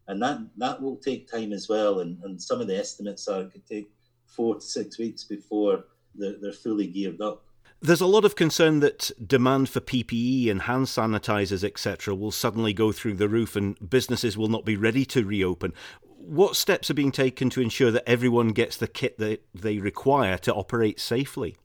And 0.07 0.21
that, 0.21 0.39
that 0.57 0.81
will 0.81 0.97
take 0.97 1.31
time 1.31 1.53
as 1.53 1.69
well. 1.69 1.99
And, 1.99 2.21
and 2.23 2.41
some 2.41 2.61
of 2.61 2.67
the 2.67 2.77
estimates 2.77 3.27
are 3.27 3.41
it 3.41 3.51
could 3.51 3.65
take 3.65 3.91
four 4.25 4.55
to 4.55 4.61
six 4.61 4.97
weeks 4.97 5.23
before 5.23 5.85
they're, 6.15 6.35
they're 6.41 6.51
fully 6.51 6.87
geared 6.87 7.21
up. 7.21 7.43
There's 7.81 8.01
a 8.01 8.07
lot 8.07 8.25
of 8.25 8.35
concern 8.35 8.81
that 8.81 9.09
demand 9.25 9.69
for 9.69 9.79
PPE 9.79 10.51
and 10.51 10.63
hand 10.63 10.87
sanitizers, 10.87 11.63
etc., 11.63 12.13
will 12.13 12.31
suddenly 12.31 12.73
go 12.73 12.91
through 12.91 13.13
the 13.13 13.29
roof 13.29 13.55
and 13.55 13.89
businesses 13.89 14.37
will 14.37 14.49
not 14.49 14.65
be 14.65 14.75
ready 14.75 15.05
to 15.05 15.23
reopen. 15.23 15.73
What 16.21 16.55
steps 16.55 16.91
are 16.91 16.95
being 16.95 17.11
taken 17.11 17.49
to 17.51 17.61
ensure 17.61 17.91
that 17.91 18.07
everyone 18.07 18.49
gets 18.49 18.77
the 18.77 18.87
kit 18.87 19.17
that 19.19 19.41
they 19.53 19.79
require 19.79 20.37
to 20.39 20.53
operate 20.53 20.99
safely? 20.99 21.57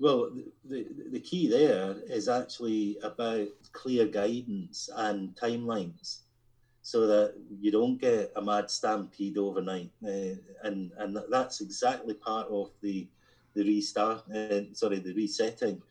Well, 0.00 0.30
the, 0.64 0.86
the 1.10 1.20
key 1.20 1.48
there 1.48 1.96
is 2.06 2.28
actually 2.28 2.98
about 3.02 3.48
clear 3.72 4.06
guidance 4.06 4.88
and 4.96 5.34
timelines 5.36 6.18
so 6.82 7.06
that 7.06 7.34
you 7.60 7.70
don't 7.70 8.00
get 8.00 8.32
a 8.36 8.42
mad 8.42 8.70
stampede 8.70 9.36
overnight. 9.36 9.90
Uh, 10.02 10.36
and, 10.62 10.90
and 10.96 11.18
that's 11.28 11.60
exactly 11.60 12.14
part 12.14 12.48
of 12.48 12.70
the, 12.80 13.06
the 13.54 13.62
restart, 13.62 14.24
uh, 14.34 14.62
sorry, 14.72 14.98
the 14.98 15.12
resetting, 15.14 15.82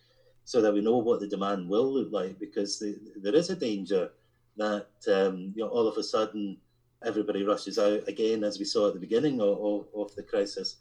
so 0.43 0.62
that 0.62 0.74
we 0.74 0.81
know 0.81 0.98
what 0.98 1.19
the 1.19 1.27
demand 1.27 1.69
will 1.69 1.93
look 1.93 2.12
like 2.12 2.39
because 2.39 2.79
the, 2.79 2.98
there 3.17 3.36
is 3.36 3.50
a 3.50 3.55
danger 3.55 4.10
that 4.55 4.88
um, 5.07 5.53
you 5.55 5.63
know, 5.63 5.69
all 5.69 5.88
of 5.88 5.98
a 5.98 6.03
sudden 6.03 6.57
everybody 7.06 7.44
rushes 7.44 7.77
out 7.77 8.08
again, 8.08 8.44
as 8.44 8.60
we 8.60 8.66
saw 8.66 8.88
at 8.88 8.94
the 8.94 9.00
beginning 9.00 9.39
of, 9.42 9.60
of, 9.60 9.88
of 9.96 10.16
the 10.16 10.24
crisis 10.24 10.77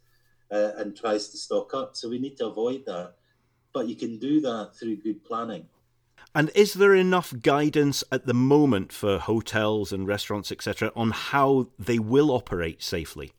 uh, 0.50 0.72
and 0.76 0.96
tries 0.96 1.28
to 1.28 1.36
stock 1.36 1.74
up. 1.74 1.96
So 1.96 2.08
we 2.08 2.18
need 2.18 2.36
to 2.38 2.46
avoid 2.46 2.84
that. 2.86 3.14
But 3.72 3.88
you 3.88 3.96
can 3.96 4.18
do 4.18 4.40
that 4.40 4.72
through 4.78 4.96
good 4.96 5.24
planning. 5.24 5.66
And 6.34 6.50
is 6.54 6.74
there 6.74 6.94
enough 6.94 7.32
guidance 7.40 8.04
at 8.12 8.26
the 8.26 8.34
moment 8.34 8.92
for 8.92 9.18
hotels 9.18 9.92
and 9.92 10.06
restaurants, 10.06 10.52
etc., 10.52 10.92
on 10.94 11.10
how 11.10 11.68
they 11.78 11.98
will 11.98 12.30
operate 12.30 12.82
safely? 12.82 13.32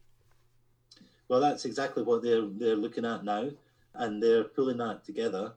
Well, 1.27 1.39
that's 1.39 1.65
exactly 1.65 2.03
what 2.03 2.23
they're 2.23 2.45
they're 2.45 2.75
looking 2.75 3.05
at 3.05 3.23
now, 3.23 3.49
and 3.93 4.23
they're 4.23 4.45
pulling 4.45 4.77
that 4.77 5.03
together. 5.03 5.53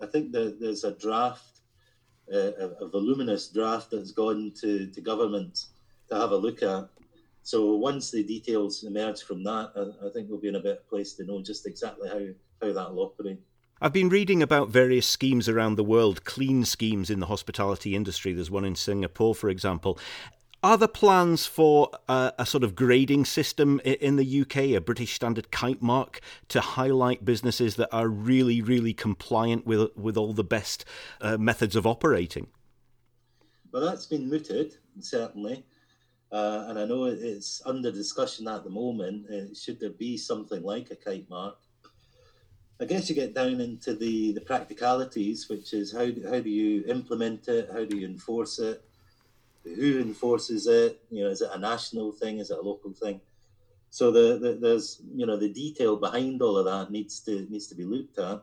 I 0.00 0.06
think 0.06 0.32
that 0.32 0.58
there's 0.58 0.84
a 0.84 0.92
draft, 0.92 1.60
uh, 2.32 2.52
a, 2.58 2.68
a, 2.80 2.88
voluminous 2.88 3.48
draft 3.48 3.90
that's 3.90 4.12
gone 4.12 4.52
to, 4.60 4.86
to 4.86 5.00
government 5.02 5.66
to 6.12 6.20
have 6.20 6.32
a 6.32 6.36
look 6.36 6.62
at, 6.62 6.88
so 7.42 7.74
once 7.74 8.10
the 8.10 8.22
details 8.22 8.84
emerge 8.84 9.22
from 9.22 9.42
that, 9.44 9.72
I, 9.76 10.06
I 10.06 10.10
think 10.10 10.28
we'll 10.28 10.40
be 10.40 10.48
in 10.48 10.56
a 10.56 10.60
better 10.60 10.82
place 10.88 11.14
to 11.14 11.24
know 11.24 11.42
just 11.42 11.66
exactly 11.66 12.08
how, 12.08 12.66
how 12.66 12.72
that 12.72 12.94
will 12.94 13.04
operate. 13.04 13.40
I've 13.80 13.92
been 13.92 14.10
reading 14.10 14.42
about 14.42 14.68
various 14.68 15.06
schemes 15.06 15.48
around 15.48 15.74
the 15.74 15.82
world, 15.82 16.24
clean 16.24 16.64
schemes 16.64 17.10
in 17.10 17.18
the 17.18 17.26
hospitality 17.26 17.96
industry. 17.96 18.32
There's 18.32 18.50
one 18.50 18.64
in 18.64 18.76
Singapore, 18.76 19.34
for 19.34 19.50
example. 19.50 19.98
Are 20.62 20.78
there 20.78 20.86
plans 20.86 21.46
for 21.46 21.90
a, 22.08 22.32
a, 22.38 22.46
sort 22.46 22.62
of 22.62 22.76
grading 22.76 23.24
system 23.24 23.80
in 23.84 24.14
the 24.14 24.42
UK, 24.42 24.56
a 24.56 24.78
British 24.78 25.14
standard 25.14 25.50
kite 25.50 25.82
mark, 25.82 26.20
to 26.50 26.60
highlight 26.60 27.24
businesses 27.24 27.74
that 27.74 27.88
are 27.92 28.06
really, 28.06 28.62
really 28.62 28.94
compliant 28.94 29.66
with 29.66 29.90
with 29.96 30.16
all 30.16 30.32
the 30.32 30.44
best 30.44 30.84
uh, 31.20 31.36
methods 31.36 31.74
of 31.74 31.84
operating? 31.84 32.46
Well, 33.72 33.84
that's 33.84 34.06
been 34.06 34.30
mooted, 34.30 34.76
certainly. 35.00 35.64
Uh, 36.32 36.64
and 36.68 36.78
I 36.78 36.86
know 36.86 37.04
it's 37.04 37.60
under 37.66 37.92
discussion 37.92 38.48
at 38.48 38.64
the 38.64 38.70
moment. 38.70 39.28
Uh, 39.30 39.54
should 39.54 39.78
there 39.78 39.90
be 39.90 40.16
something 40.16 40.62
like 40.62 40.90
a 40.90 40.96
kite 40.96 41.28
mark? 41.28 41.58
I 42.80 42.86
guess 42.86 43.08
you 43.08 43.14
get 43.14 43.34
down 43.34 43.60
into 43.60 43.94
the, 43.94 44.32
the 44.32 44.40
practicalities, 44.40 45.48
which 45.50 45.74
is 45.74 45.92
how 45.92 46.06
how 46.28 46.40
do 46.40 46.50
you 46.50 46.84
implement 46.88 47.46
it? 47.48 47.68
How 47.70 47.84
do 47.84 47.96
you 47.98 48.06
enforce 48.06 48.58
it? 48.58 48.82
Who 49.64 50.00
enforces 50.00 50.66
it? 50.66 51.04
You 51.10 51.24
know, 51.24 51.30
is 51.30 51.42
it 51.42 51.50
a 51.52 51.58
national 51.58 52.12
thing? 52.12 52.38
Is 52.38 52.50
it 52.50 52.58
a 52.58 52.62
local 52.62 52.92
thing? 52.92 53.20
So 53.90 54.10
the, 54.10 54.38
the, 54.38 54.58
there's 54.60 55.02
you 55.14 55.26
know 55.26 55.36
the 55.36 55.52
detail 55.52 55.96
behind 55.96 56.40
all 56.40 56.56
of 56.56 56.64
that 56.64 56.90
needs 56.90 57.20
to 57.20 57.46
needs 57.50 57.66
to 57.68 57.74
be 57.74 57.84
looked 57.84 58.18
at. 58.18 58.42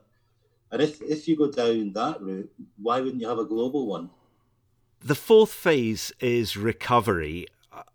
And 0.72 0.82
if 0.82 1.02
if 1.02 1.28
you 1.28 1.36
go 1.36 1.52
down 1.52 1.94
that 1.94 2.22
route, 2.22 2.52
why 2.78 3.02
wouldn't 3.02 3.22
you 3.22 3.28
have 3.28 3.40
a 3.40 3.46
global 3.46 3.88
one? 3.88 4.12
The 5.02 5.16
fourth 5.16 5.52
phase 5.52 6.14
is 6.20 6.56
recovery. 6.56 7.48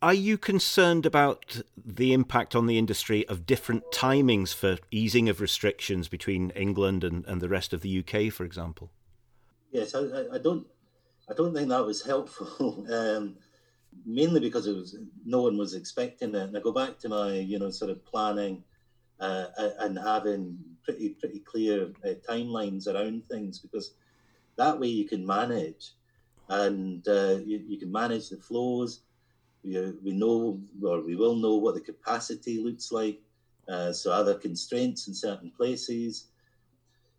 Are 0.03 0.15
you 0.15 0.39
concerned 0.39 1.07
about 1.07 1.63
the 1.77 2.13
impact 2.13 2.55
on 2.55 2.67
the 2.67 2.79
industry 2.79 3.27
of 3.29 3.47
different 3.47 3.85
timings 3.93 4.55
for 4.55 4.79
easing 4.91 5.29
of 5.29 5.41
restrictions 5.41 6.09
between 6.09 6.51
England 6.51 7.05
and, 7.05 7.25
and 7.27 7.41
the 7.41 7.49
rest 7.49 7.73
of 7.73 7.81
the 7.81 7.99
UK, 7.99 8.33
for 8.33 8.45
example? 8.45 8.91
Yes, 9.71 9.95
I, 9.95 10.25
I 10.33 10.39
don't. 10.39 10.67
I 11.29 11.33
don't 11.33 11.55
think 11.55 11.71
that 11.71 11.85
was 11.85 12.05
helpful. 12.05 12.87
um, 12.93 13.37
mainly 14.05 14.41
because 14.41 14.67
it 14.67 14.75
was 14.75 14.97
no 15.25 15.43
one 15.43 15.57
was 15.57 15.75
expecting 15.75 16.35
it. 16.35 16.43
And 16.43 16.57
I 16.57 16.61
go 16.61 16.73
back 16.73 16.99
to 17.01 17.09
my, 17.09 17.35
you 17.35 17.59
know, 17.59 17.71
sort 17.71 17.91
of 17.91 18.05
planning 18.05 18.63
uh, 19.21 19.47
and 19.81 19.99
having 19.99 20.59
pretty 20.83 21.11
pretty 21.11 21.41
clear 21.41 21.93
uh, 22.05 22.15
timelines 22.29 22.87
around 22.87 23.25
things 23.27 23.59
because 23.59 23.95
that 24.57 24.79
way 24.79 24.89
you 24.89 25.09
can 25.09 25.27
manage 25.27 25.93
and 26.49 27.07
uh, 27.09 27.39
you, 27.45 27.63
you 27.67 27.79
can 27.79 27.91
manage 27.91 28.29
the 28.29 28.37
flows 28.37 29.01
we, 29.65 29.93
we 30.03 30.13
know 30.13 30.61
or 30.83 31.01
we 31.03 31.17
will 31.17 31.37
know 31.37 31.57
what 31.57 31.75
the 31.75 31.81
capacity 31.81 32.59
looks 32.63 32.93
like. 32.93 33.21
Uh, 33.69 33.93
so 33.93 34.13
other 34.13 34.35
constraints 34.35 35.09
in 35.09 35.15
certain 35.15 35.51
places. 35.51 36.27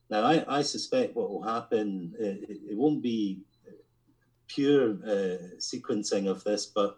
Now, 0.10 0.24
I, 0.24 0.44
I 0.60 0.62
suspect 0.62 1.16
what 1.16 1.30
will 1.30 1.44
happen, 1.44 2.14
it, 2.20 2.60
it 2.72 2.78
won't 2.78 3.02
be 3.02 3.42
pure 4.48 4.92
uh, 5.04 5.58
sequencing 5.58 6.28
of 6.30 6.44
this, 6.44 6.66
but 6.66 6.98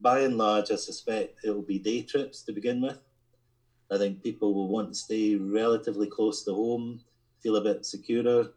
by 0.00 0.20
and 0.20 0.38
large, 0.38 0.70
I 0.70 0.76
suspect 0.76 1.40
it 1.44 1.50
will 1.50 1.62
be 1.62 1.78
day 1.78 2.02
trips 2.02 2.42
to 2.44 2.52
begin 2.52 2.80
with. 2.80 3.00
I 3.90 3.98
think 3.98 4.22
people 4.22 4.54
will 4.54 4.68
want 4.68 4.90
to 4.90 4.94
stay 4.94 5.36
relatively 5.36 6.08
close 6.08 6.42
to 6.44 6.54
home, 6.54 7.02
feel 7.40 7.56
a 7.56 7.62
bit 7.62 7.86
secure, 7.86 8.50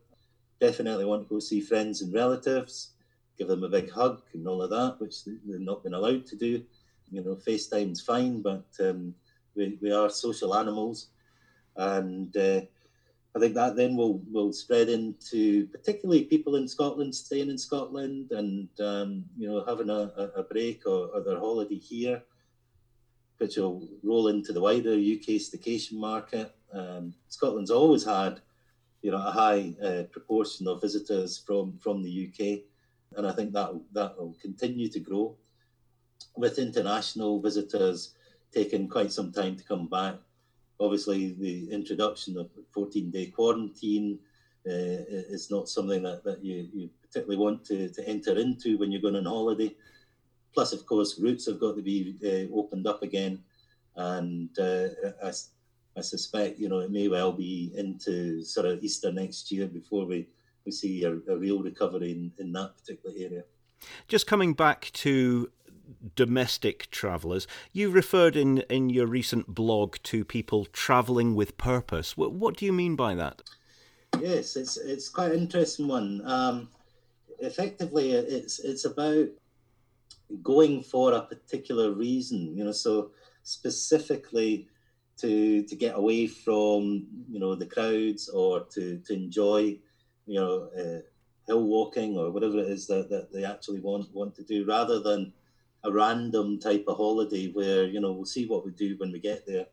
definitely 0.59 1.05
want 1.05 1.23
to 1.23 1.29
go 1.29 1.39
see 1.39 1.61
friends 1.61 2.01
and 2.01 2.13
relatives 2.13 2.93
give 3.37 3.47
them 3.47 3.63
a 3.63 3.69
big 3.69 3.91
hug 3.91 4.21
and 4.33 4.47
all 4.47 4.61
of 4.61 4.69
that, 4.71 4.95
which 4.99 5.25
they've 5.25 5.59
not 5.59 5.83
been 5.83 5.93
allowed 5.93 6.25
to 6.27 6.35
do. 6.35 6.63
You 7.11 7.23
know, 7.23 7.35
FaceTime's 7.35 8.01
fine, 8.01 8.41
but 8.41 8.65
um, 8.79 9.13
we, 9.55 9.77
we 9.81 9.91
are 9.91 10.09
social 10.09 10.55
animals. 10.55 11.07
And 11.75 12.35
uh, 12.35 12.61
I 13.35 13.39
think 13.39 13.53
that 13.53 13.75
then 13.75 13.95
will, 13.95 14.21
will 14.31 14.51
spread 14.51 14.89
into 14.89 15.67
particularly 15.67 16.23
people 16.23 16.55
in 16.55 16.67
Scotland 16.67 17.13
staying 17.13 17.49
in 17.49 17.57
Scotland 17.57 18.31
and, 18.31 18.67
um, 18.79 19.25
you 19.37 19.47
know, 19.47 19.63
having 19.65 19.89
a, 19.89 20.31
a 20.35 20.43
break 20.43 20.87
or, 20.87 21.09
or 21.13 21.21
their 21.21 21.37
holiday 21.37 21.77
here, 21.77 22.23
which 23.37 23.57
will 23.57 23.87
roll 24.03 24.29
into 24.29 24.51
the 24.51 24.61
wider 24.61 24.93
UK 24.93 25.37
staycation 25.37 25.93
market. 25.93 26.55
Um, 26.73 27.13
Scotland's 27.29 27.71
always 27.71 28.03
had, 28.03 28.41
you 29.03 29.11
know, 29.11 29.17
a 29.17 29.31
high 29.31 29.75
uh, 29.83 30.03
proportion 30.11 30.67
of 30.67 30.81
visitors 30.81 31.37
from, 31.37 31.77
from 31.77 32.01
the 32.01 32.29
UK 32.29 32.63
and 33.15 33.27
I 33.27 33.31
think 33.31 33.53
that 33.53 33.69
that 33.93 34.17
will 34.17 34.35
continue 34.41 34.89
to 34.89 34.99
grow. 34.99 35.35
With 36.35 36.59
international 36.59 37.41
visitors 37.41 38.13
taking 38.53 38.87
quite 38.87 39.11
some 39.11 39.31
time 39.31 39.55
to 39.55 39.63
come 39.63 39.87
back, 39.87 40.15
obviously 40.79 41.33
the 41.33 41.71
introduction 41.71 42.37
of 42.37 42.49
14-day 42.75 43.27
quarantine 43.27 44.19
uh, 44.67 45.03
is 45.29 45.49
not 45.49 45.69
something 45.69 46.03
that, 46.03 46.23
that 46.23 46.43
you, 46.43 46.67
you 46.73 46.89
particularly 47.01 47.37
want 47.37 47.63
to, 47.65 47.89
to 47.89 48.07
enter 48.07 48.37
into 48.37 48.77
when 48.77 48.91
you're 48.91 49.01
going 49.01 49.15
on 49.15 49.25
holiday. 49.25 49.73
Plus, 50.53 50.73
of 50.73 50.85
course, 50.85 51.19
routes 51.19 51.45
have 51.45 51.59
got 51.59 51.75
to 51.75 51.81
be 51.81 52.15
uh, 52.23 52.53
opened 52.57 52.87
up 52.87 53.03
again, 53.03 53.39
and 53.95 54.49
uh, 54.59 54.87
I, 55.23 55.31
I 55.97 56.01
suspect 56.01 56.59
you 56.59 56.67
know 56.67 56.79
it 56.79 56.91
may 56.91 57.07
well 57.07 57.31
be 57.31 57.71
into 57.75 58.43
sort 58.43 58.65
of 58.65 58.83
Easter 58.83 59.11
next 59.11 59.51
year 59.51 59.67
before 59.67 60.05
we 60.05 60.27
we 60.67 60.71
see 60.71 61.03
a, 61.05 61.13
a 61.31 61.37
real 61.37 61.63
recovery 61.63 62.11
in, 62.11 62.31
in 62.37 62.51
that 62.51 62.75
particular 62.75 63.15
area. 63.17 63.43
Just 64.09 64.27
coming 64.27 64.53
back 64.53 64.91
to 64.93 65.49
domestic 66.15 66.91
travellers. 66.91 67.47
You 67.71 67.89
referred 67.89 68.35
in, 68.35 68.59
in 68.69 68.89
your 68.89 69.07
recent 69.07 69.47
blog 69.47 69.95
to 70.03 70.25
people 70.25 70.65
travelling 70.65 71.35
with 71.35 71.57
purpose. 71.57 72.17
What, 72.17 72.33
what 72.33 72.57
do 72.57 72.65
you 72.65 72.73
mean 72.73 72.97
by 72.97 73.15
that? 73.15 73.41
Yes, 74.19 74.55
it's 74.55 74.77
it's 74.77 75.09
quite 75.09 75.31
an 75.31 75.39
interesting 75.39 75.87
one. 75.87 76.21
Um, 76.25 76.69
effectively, 77.39 78.11
it's 78.11 78.59
it's 78.59 78.85
about 78.85 79.27
going 80.41 80.81
for 80.81 81.13
a 81.13 81.21
particular 81.21 81.91
reason. 81.91 82.57
You 82.57 82.63
know, 82.63 82.71
so 82.71 83.11
specifically 83.43 84.67
to 85.17 85.63
to 85.63 85.75
get 85.75 85.95
away 85.95 86.25
from 86.25 87.05
you 87.29 87.39
know 87.39 87.53
the 87.53 87.65
crowds 87.65 88.27
or 88.29 88.61
to 88.73 88.97
to 89.05 89.13
enjoy 89.13 89.77
you 90.27 90.39
know, 90.39 90.69
uh, 90.77 91.01
hill 91.47 91.63
walking 91.63 92.17
or 92.17 92.29
whatever 92.29 92.59
it 92.59 92.67
is 92.67 92.85
that, 92.87 93.09
that 93.09 93.31
they 93.33 93.43
actually 93.43 93.79
want 93.79 94.13
want 94.13 94.35
to 94.35 94.43
do, 94.43 94.65
rather 94.65 94.99
than 94.99 95.33
a 95.83 95.91
random 95.91 96.59
type 96.59 96.83
of 96.87 96.97
holiday 96.97 97.47
where 97.47 97.85
you 97.85 97.99
know 97.99 98.11
we'll 98.11 98.25
see 98.25 98.45
what 98.45 98.65
we 98.65 98.71
do 98.71 98.95
when 98.97 99.11
we 99.11 99.19
get 99.19 99.45
there. 99.47 99.65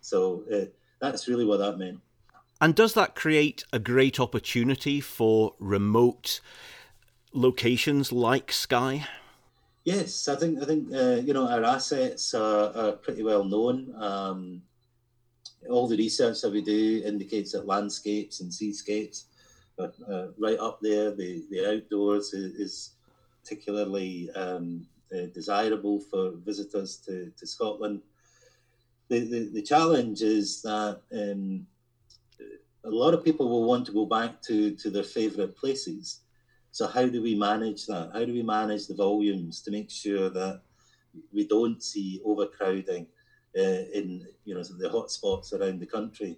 So 0.00 0.44
uh, 0.52 0.66
that's 1.00 1.26
really 1.28 1.46
what 1.46 1.58
that 1.58 1.78
meant. 1.78 2.00
And 2.60 2.74
does 2.74 2.94
that 2.94 3.14
create 3.14 3.64
a 3.72 3.78
great 3.78 4.20
opportunity 4.20 5.00
for 5.00 5.54
remote 5.58 6.40
locations 7.32 8.12
like 8.12 8.52
Skye? 8.52 9.06
Yes, 9.84 10.28
I 10.28 10.36
think 10.36 10.62
I 10.62 10.66
think 10.66 10.94
uh, 10.94 11.20
you 11.24 11.32
know 11.32 11.48
our 11.48 11.64
assets 11.64 12.34
are, 12.34 12.72
are 12.74 12.92
pretty 12.92 13.22
well 13.22 13.44
known. 13.44 13.94
Um, 13.96 14.62
all 15.68 15.88
the 15.88 15.96
research 15.96 16.42
that 16.42 16.52
we 16.52 16.62
do 16.62 17.02
indicates 17.04 17.52
that 17.52 17.66
landscapes 17.66 18.40
and 18.40 18.52
seascapes 18.52 19.26
but 19.76 19.94
uh, 20.10 20.28
right 20.38 20.58
up 20.58 20.78
there, 20.80 21.10
the, 21.10 21.44
the 21.50 21.68
outdoors 21.68 22.32
is, 22.32 22.54
is 22.54 22.90
particularly 23.42 24.30
um, 24.32 24.86
uh, 25.12 25.26
desirable 25.34 26.00
for 26.00 26.32
visitors 26.44 26.96
to, 27.06 27.32
to 27.36 27.46
Scotland. 27.46 28.00
The, 29.08 29.20
the, 29.20 29.50
the 29.54 29.62
challenge 29.62 30.22
is 30.22 30.62
that 30.62 31.00
um, 31.12 31.66
a 32.84 32.90
lot 32.90 33.14
of 33.14 33.24
people 33.24 33.48
will 33.48 33.64
want 33.64 33.86
to 33.86 33.92
go 33.92 34.06
back 34.06 34.40
to, 34.42 34.74
to 34.76 34.90
their 34.90 35.02
favourite 35.02 35.56
places. 35.56 36.20
So 36.70 36.86
how 36.86 37.06
do 37.06 37.22
we 37.22 37.34
manage 37.34 37.86
that? 37.86 38.10
How 38.12 38.24
do 38.24 38.32
we 38.32 38.42
manage 38.42 38.86
the 38.86 38.94
volumes 38.94 39.62
to 39.62 39.70
make 39.70 39.90
sure 39.90 40.28
that 40.30 40.60
we 41.32 41.46
don't 41.46 41.82
see 41.82 42.20
overcrowding 42.24 43.06
uh, 43.56 43.82
in 43.94 44.26
you 44.44 44.54
know 44.54 44.62
the 44.64 44.88
hotspots 44.88 45.52
around 45.52 45.80
the 45.80 45.86
country? 45.86 46.36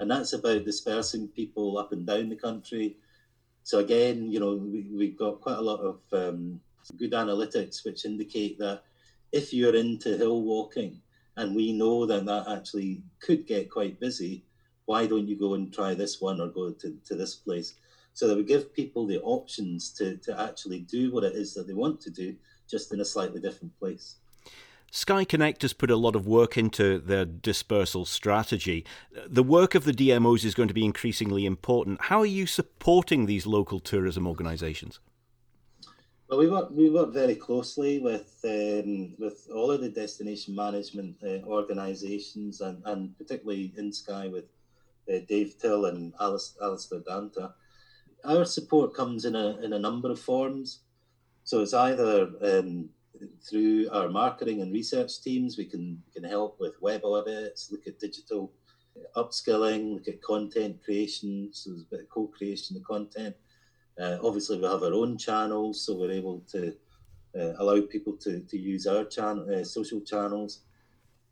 And 0.00 0.10
that's 0.10 0.32
about 0.32 0.64
dispersing 0.64 1.28
people 1.28 1.78
up 1.78 1.92
and 1.92 2.06
down 2.06 2.30
the 2.30 2.36
country. 2.36 2.96
So 3.62 3.78
again, 3.78 4.30
you 4.32 4.40
know, 4.40 4.54
we, 4.56 4.88
we've 4.92 5.18
got 5.18 5.40
quite 5.40 5.58
a 5.58 5.62
lot 5.62 5.80
of 5.80 6.00
um, 6.12 6.60
good 6.98 7.12
analytics 7.12 7.84
which 7.84 8.06
indicate 8.06 8.58
that 8.58 8.82
if 9.30 9.52
you're 9.52 9.76
into 9.76 10.16
hill 10.16 10.42
walking, 10.42 11.02
and 11.36 11.54
we 11.54 11.72
know 11.72 12.04
that 12.06 12.26
that 12.26 12.48
actually 12.48 13.02
could 13.20 13.46
get 13.46 13.70
quite 13.70 14.00
busy, 14.00 14.44
why 14.86 15.06
don't 15.06 15.28
you 15.28 15.38
go 15.38 15.54
and 15.54 15.72
try 15.72 15.94
this 15.94 16.20
one 16.20 16.40
or 16.40 16.48
go 16.48 16.72
to, 16.72 16.96
to 17.06 17.14
this 17.14 17.36
place? 17.36 17.74
So 18.14 18.26
that 18.26 18.36
we 18.36 18.42
give 18.42 18.74
people 18.74 19.06
the 19.06 19.20
options 19.20 19.92
to, 19.92 20.16
to 20.18 20.40
actually 20.40 20.80
do 20.80 21.12
what 21.12 21.24
it 21.24 21.34
is 21.34 21.54
that 21.54 21.66
they 21.66 21.74
want 21.74 22.00
to 22.02 22.10
do, 22.10 22.34
just 22.68 22.92
in 22.92 23.00
a 23.00 23.04
slightly 23.04 23.40
different 23.40 23.78
place. 23.78 24.16
Skye 24.90 25.24
Connect 25.24 25.62
has 25.62 25.72
put 25.72 25.90
a 25.90 25.96
lot 25.96 26.16
of 26.16 26.26
work 26.26 26.58
into 26.58 26.98
their 26.98 27.24
dispersal 27.24 28.04
strategy. 28.04 28.84
The 29.26 29.44
work 29.44 29.76
of 29.76 29.84
the 29.84 29.92
DMOs 29.92 30.44
is 30.44 30.54
going 30.54 30.68
to 30.68 30.74
be 30.74 30.84
increasingly 30.84 31.46
important. 31.46 32.02
How 32.02 32.18
are 32.18 32.26
you 32.26 32.46
supporting 32.46 33.26
these 33.26 33.46
local 33.46 33.78
tourism 33.78 34.26
organisations? 34.26 34.98
Well, 36.28 36.38
we 36.38 36.48
work 36.48 36.70
we 36.70 36.90
work 36.90 37.12
very 37.12 37.34
closely 37.34 37.98
with 37.98 38.38
um, 38.44 39.14
with 39.18 39.48
all 39.52 39.70
of 39.70 39.80
the 39.80 39.88
destination 39.88 40.54
management 40.54 41.16
uh, 41.24 41.44
organisations 41.46 42.60
and, 42.60 42.82
and 42.84 43.16
particularly 43.18 43.72
in 43.76 43.92
Skye 43.92 44.28
with 44.28 44.44
uh, 45.12 45.18
Dave 45.28 45.54
Till 45.60 45.86
and 45.86 46.12
Alice, 46.20 46.56
Alistair 46.62 47.00
Danta. 47.00 47.52
Our 48.24 48.44
support 48.44 48.94
comes 48.94 49.24
in 49.24 49.34
a 49.34 49.58
in 49.58 49.72
a 49.72 49.78
number 49.78 50.10
of 50.10 50.20
forms. 50.20 50.80
So 51.42 51.62
it's 51.62 51.74
either 51.74 52.30
um, 52.42 52.90
through 53.48 53.88
our 53.92 54.08
marketing 54.08 54.62
and 54.62 54.72
research 54.72 55.20
teams, 55.22 55.58
we 55.58 55.64
can 55.64 56.02
can 56.12 56.24
help 56.24 56.58
with 56.60 56.80
web 56.80 57.04
audits, 57.04 57.70
look 57.70 57.86
at 57.86 57.98
digital 57.98 58.52
upskilling, 59.16 59.94
look 59.94 60.08
at 60.08 60.22
content 60.22 60.82
creation. 60.84 61.50
So 61.52 61.70
there's 61.70 61.82
a 61.82 61.90
bit 61.90 62.00
of 62.00 62.08
co-creation 62.08 62.76
of 62.76 62.84
content 62.84 63.36
uh, 64.00 64.18
obviously, 64.22 64.58
we 64.58 64.64
have 64.64 64.82
our 64.82 64.94
own 64.94 65.18
channels, 65.18 65.84
so 65.84 65.94
we're 65.94 66.10
able 66.10 66.42
to 66.50 66.74
uh, 67.38 67.52
allow 67.58 67.80
people 67.82 68.14
to, 68.14 68.40
to 68.40 68.58
use 68.58 68.86
our 68.86 69.04
channel, 69.04 69.46
uh, 69.52 69.62
social 69.62 70.00
channels. 70.00 70.60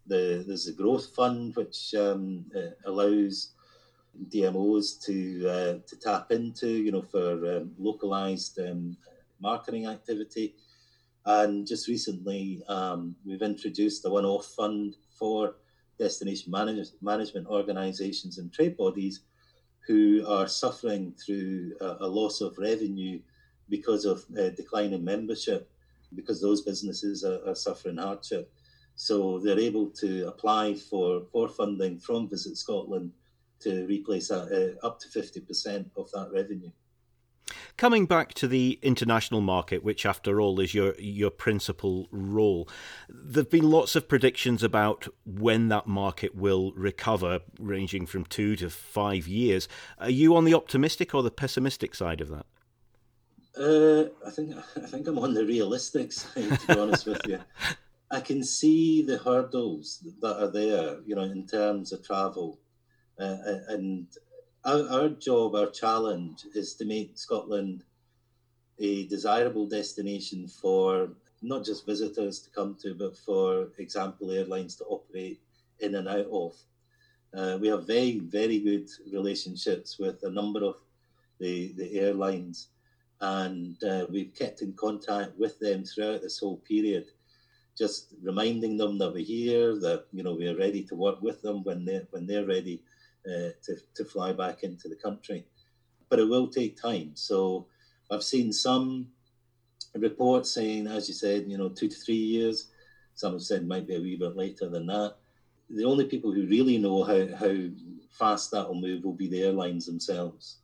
The, 0.06 0.44
there's 0.46 0.68
a 0.68 0.72
growth 0.72 1.14
fund 1.14 1.56
which 1.56 1.94
um, 1.94 2.44
uh, 2.54 2.70
allows 2.84 3.52
DMOs 4.28 5.02
to 5.04 5.48
uh, 5.48 5.78
to 5.86 5.96
tap 5.96 6.30
into, 6.30 6.68
you 6.68 6.92
know, 6.92 7.02
for 7.02 7.56
um, 7.56 7.72
localized 7.78 8.58
um, 8.58 8.96
marketing 9.40 9.86
activity. 9.86 10.54
And 11.28 11.66
just 11.66 11.88
recently, 11.88 12.62
um, 12.68 13.14
we've 13.26 13.42
introduced 13.42 14.02
a 14.06 14.08
one-off 14.08 14.46
fund 14.46 14.96
for 15.10 15.56
destination 15.98 16.50
manage- 16.50 16.94
management 17.02 17.46
organisations 17.48 18.38
and 18.38 18.50
trade 18.50 18.78
bodies 18.78 19.20
who 19.86 20.24
are 20.26 20.48
suffering 20.48 21.12
through 21.12 21.74
a, 21.82 21.96
a 22.00 22.06
loss 22.06 22.40
of 22.40 22.56
revenue 22.56 23.20
because 23.68 24.06
of 24.06 24.24
uh, 24.38 24.48
declining 24.56 25.04
membership, 25.04 25.70
because 26.14 26.40
those 26.40 26.62
businesses 26.62 27.22
are, 27.24 27.46
are, 27.46 27.54
suffering 27.54 27.98
hardship. 27.98 28.50
So 28.96 29.38
they're 29.38 29.60
able 29.60 29.90
to 30.00 30.28
apply 30.28 30.76
for, 30.76 31.26
for 31.30 31.46
funding 31.46 31.98
from 31.98 32.30
Visit 32.30 32.56
Scotland 32.56 33.12
to 33.60 33.86
replace 33.86 34.30
uh, 34.30 34.76
up 34.82 34.98
to 35.00 35.08
50% 35.08 35.90
of 35.94 36.10
that 36.12 36.30
revenue. 36.32 36.70
Coming 37.78 38.06
back 38.06 38.34
to 38.34 38.48
the 38.48 38.76
international 38.82 39.40
market, 39.40 39.84
which 39.84 40.04
after 40.04 40.40
all 40.40 40.58
is 40.58 40.74
your 40.74 40.96
your 40.98 41.30
principal 41.30 42.08
role, 42.10 42.68
there've 43.08 43.48
been 43.48 43.70
lots 43.70 43.94
of 43.94 44.08
predictions 44.08 44.64
about 44.64 45.06
when 45.24 45.68
that 45.68 45.86
market 45.86 46.34
will 46.34 46.72
recover, 46.72 47.38
ranging 47.56 48.04
from 48.04 48.24
two 48.24 48.56
to 48.56 48.68
five 48.68 49.28
years. 49.28 49.68
Are 49.98 50.10
you 50.10 50.34
on 50.34 50.44
the 50.44 50.54
optimistic 50.54 51.14
or 51.14 51.22
the 51.22 51.30
pessimistic 51.30 51.94
side 51.94 52.20
of 52.20 52.30
that? 52.30 52.46
Uh, 53.56 54.08
I 54.26 54.30
think 54.30 54.56
I 54.56 54.86
think 54.88 55.06
I'm 55.06 55.20
on 55.20 55.34
the 55.34 55.46
realistic 55.46 56.12
side. 56.20 56.58
To 56.58 56.66
be 56.66 56.80
honest 56.80 57.06
with 57.06 57.20
you, 57.28 57.38
I 58.10 58.18
can 58.18 58.42
see 58.42 59.02
the 59.02 59.18
hurdles 59.18 60.04
that 60.20 60.42
are 60.42 60.50
there. 60.50 60.96
You 61.06 61.14
know, 61.14 61.22
in 61.22 61.46
terms 61.46 61.92
of 61.92 62.04
travel, 62.04 62.58
uh, 63.20 63.36
and 63.68 64.08
our, 64.68 64.86
our 64.90 65.08
job, 65.08 65.54
our 65.54 65.70
challenge 65.70 66.44
is 66.54 66.74
to 66.74 66.84
make 66.84 67.16
Scotland 67.16 67.84
a 68.78 69.06
desirable 69.06 69.66
destination 69.66 70.46
for 70.46 71.08
not 71.40 71.64
just 71.64 71.86
visitors 71.86 72.40
to 72.40 72.50
come 72.50 72.76
to, 72.82 72.94
but 72.94 73.16
for 73.16 73.68
example, 73.78 74.30
airlines 74.30 74.76
to 74.76 74.84
operate 74.84 75.40
in 75.80 75.94
and 75.94 76.06
out 76.06 76.26
of. 76.30 76.54
Uh, 77.34 77.56
we 77.60 77.68
have 77.68 77.86
very, 77.86 78.18
very 78.18 78.58
good 78.58 78.88
relationships 79.10 79.98
with 79.98 80.22
a 80.24 80.30
number 80.30 80.62
of 80.62 80.76
the, 81.38 81.72
the 81.76 81.98
airlines, 81.98 82.68
and 83.20 83.82
uh, 83.84 84.06
we've 84.10 84.34
kept 84.34 84.60
in 84.60 84.72
contact 84.74 85.38
with 85.38 85.58
them 85.60 85.84
throughout 85.84 86.20
this 86.20 86.38
whole 86.38 86.58
period, 86.58 87.06
just 87.76 88.12
reminding 88.22 88.76
them 88.76 88.98
that 88.98 89.12
we're 89.12 89.24
here, 89.24 89.78
that 89.78 90.04
you 90.12 90.22
know 90.22 90.34
we 90.34 90.48
are 90.48 90.56
ready 90.56 90.82
to 90.82 90.94
work 90.94 91.22
with 91.22 91.40
them 91.42 91.62
when 91.64 91.84
they 91.84 92.00
when 92.10 92.26
they're 92.26 92.46
ready 92.46 92.82
uh, 93.26 93.50
to, 93.62 93.76
to 93.94 94.04
fly 94.04 94.32
back 94.32 94.62
into 94.62 94.88
the 94.88 94.96
country. 94.96 95.46
But 96.08 96.18
it 96.18 96.28
will 96.28 96.48
take 96.48 96.80
time. 96.80 97.12
So 97.14 97.66
I've 98.10 98.22
seen 98.22 98.52
some 98.52 99.08
reports 99.94 100.50
saying, 100.50 100.86
as 100.86 101.08
you 101.08 101.14
said, 101.14 101.44
you 101.46 101.58
know, 101.58 101.68
two 101.68 101.88
to 101.88 101.96
three 101.96 102.14
years. 102.14 102.68
Some 103.14 103.32
have 103.32 103.42
said 103.42 103.66
might 103.66 103.86
be 103.86 103.96
a 103.96 104.00
wee 104.00 104.16
bit 104.16 104.36
later 104.36 104.68
than 104.68 104.86
that. 104.86 105.16
The 105.70 105.84
only 105.84 106.06
people 106.06 106.32
who 106.32 106.46
really 106.46 106.78
know 106.78 107.02
how, 107.04 107.26
how 107.36 107.54
fast 108.10 108.50
that 108.52 108.66
will 108.66 108.80
move 108.80 109.04
will 109.04 109.12
be 109.12 109.28
the 109.28 109.42
airlines 109.42 109.86
themselves. 109.86 110.58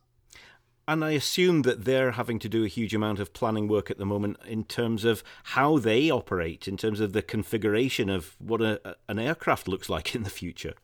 And 0.87 1.03
I 1.03 1.11
assume 1.11 1.63
that 1.63 1.85
they're 1.85 2.11
having 2.11 2.37
to 2.39 2.49
do 2.49 2.63
a 2.63 2.67
huge 2.67 2.93
amount 2.93 3.19
of 3.19 3.33
planning 3.33 3.67
work 3.67 3.89
at 3.89 3.97
the 3.97 4.05
moment 4.05 4.37
in 4.45 4.63
terms 4.63 5.03
of 5.03 5.23
how 5.43 5.79
they 5.79 6.11
operate, 6.11 6.67
in 6.67 6.77
terms 6.77 6.99
of 6.99 7.11
the 7.11 7.23
configuration 7.23 8.09
of 8.09 8.35
what 8.39 8.61
a, 8.61 8.95
an 9.09 9.17
aircraft 9.17 9.67
looks 9.67 9.89
like 9.89 10.13
in 10.15 10.23
the 10.23 10.29
future 10.29 10.75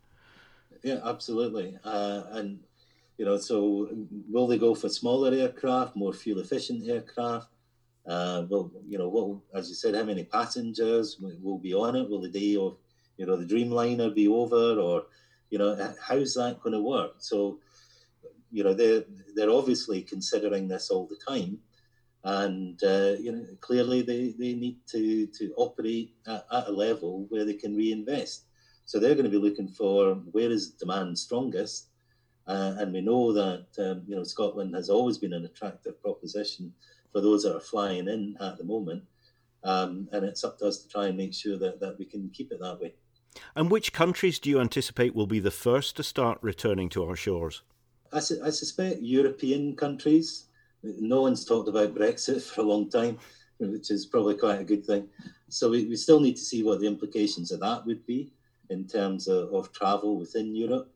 yeah, 0.83 0.99
absolutely. 1.03 1.77
Uh, 1.83 2.23
and 2.31 2.59
you 3.17 3.25
know, 3.25 3.37
so 3.37 3.89
will 4.29 4.47
they 4.47 4.57
go 4.57 4.73
for 4.73 4.89
smaller 4.89 5.33
aircraft, 5.33 5.95
more 5.95 6.13
fuel 6.13 6.39
efficient 6.39 6.87
aircraft? 6.89 7.47
Uh, 8.07 8.45
will 8.49 8.71
you 8.87 8.97
know 8.97 9.09
what? 9.09 9.39
As 9.57 9.69
you 9.69 9.75
said, 9.75 9.93
how 9.93 10.03
many 10.03 10.23
passengers 10.23 11.17
will 11.19 11.59
be 11.59 11.73
on 11.73 11.95
it? 11.95 12.09
Will 12.09 12.21
the 12.21 12.29
day 12.29 12.55
of 12.55 12.77
you 13.17 13.25
know 13.25 13.35
the 13.35 13.45
Dreamliner 13.45 14.13
be 14.13 14.27
over, 14.27 14.79
or 14.79 15.03
you 15.51 15.59
know 15.59 15.93
how's 16.01 16.33
that 16.33 16.59
going 16.61 16.73
to 16.73 16.81
work? 16.81 17.15
So 17.19 17.59
you 18.51 18.63
know 18.63 18.73
they're 18.73 19.03
they're 19.35 19.51
obviously 19.51 20.01
considering 20.01 20.67
this 20.67 20.89
all 20.89 21.07
the 21.07 21.19
time, 21.27 21.59
and 22.23 22.83
uh, 22.83 23.15
you 23.19 23.31
know 23.31 23.45
clearly 23.59 24.01
they, 24.01 24.33
they 24.37 24.53
need 24.53 24.79
to 24.87 25.27
to 25.27 25.53
operate 25.57 26.15
at, 26.25 26.45
at 26.51 26.67
a 26.67 26.71
level 26.71 27.27
where 27.29 27.45
they 27.45 27.53
can 27.53 27.75
reinvest. 27.75 28.45
So 28.91 28.99
they're 28.99 29.15
going 29.15 29.23
to 29.23 29.29
be 29.31 29.37
looking 29.37 29.69
for 29.69 30.15
where 30.33 30.51
is 30.51 30.71
demand 30.71 31.17
strongest, 31.17 31.87
uh, 32.45 32.73
and 32.77 32.91
we 32.91 32.99
know 32.99 33.31
that 33.31 33.67
um, 33.79 34.03
you 34.05 34.17
know 34.17 34.25
Scotland 34.25 34.75
has 34.75 34.89
always 34.89 35.17
been 35.17 35.31
an 35.31 35.45
attractive 35.45 36.01
proposition 36.01 36.73
for 37.13 37.21
those 37.21 37.43
that 37.43 37.55
are 37.55 37.61
flying 37.61 38.09
in 38.09 38.35
at 38.41 38.57
the 38.57 38.65
moment, 38.65 39.03
um, 39.63 40.09
and 40.11 40.25
it's 40.25 40.43
up 40.43 40.59
to 40.59 40.65
us 40.65 40.79
to 40.79 40.89
try 40.89 41.07
and 41.07 41.15
make 41.15 41.33
sure 41.33 41.57
that, 41.57 41.79
that 41.79 41.97
we 41.99 42.03
can 42.03 42.29
keep 42.33 42.51
it 42.51 42.59
that 42.59 42.81
way. 42.81 42.93
And 43.55 43.71
which 43.71 43.93
countries 43.93 44.39
do 44.39 44.49
you 44.49 44.59
anticipate 44.59 45.15
will 45.15 45.25
be 45.25 45.39
the 45.39 45.51
first 45.51 45.95
to 45.95 46.03
start 46.03 46.37
returning 46.41 46.89
to 46.89 47.05
our 47.05 47.15
shores? 47.15 47.61
I, 48.11 48.19
su- 48.19 48.41
I 48.43 48.49
suspect 48.49 48.99
European 48.99 49.73
countries. 49.77 50.47
No 50.83 51.21
one's 51.21 51.45
talked 51.45 51.69
about 51.69 51.95
Brexit 51.95 52.41
for 52.53 52.59
a 52.59 52.65
long 52.65 52.89
time, 52.89 53.19
which 53.57 53.89
is 53.89 54.05
probably 54.05 54.35
quite 54.35 54.59
a 54.59 54.65
good 54.65 54.85
thing. 54.85 55.07
So 55.47 55.69
we, 55.69 55.85
we 55.85 55.95
still 55.95 56.19
need 56.19 56.35
to 56.35 56.41
see 56.41 56.61
what 56.61 56.81
the 56.81 56.87
implications 56.87 57.53
of 57.53 57.61
that 57.61 57.85
would 57.85 58.05
be 58.05 58.33
in 58.71 58.87
terms 58.87 59.27
of, 59.27 59.53
of 59.53 59.71
travel 59.73 60.17
within 60.17 60.55
Europe. 60.55 60.89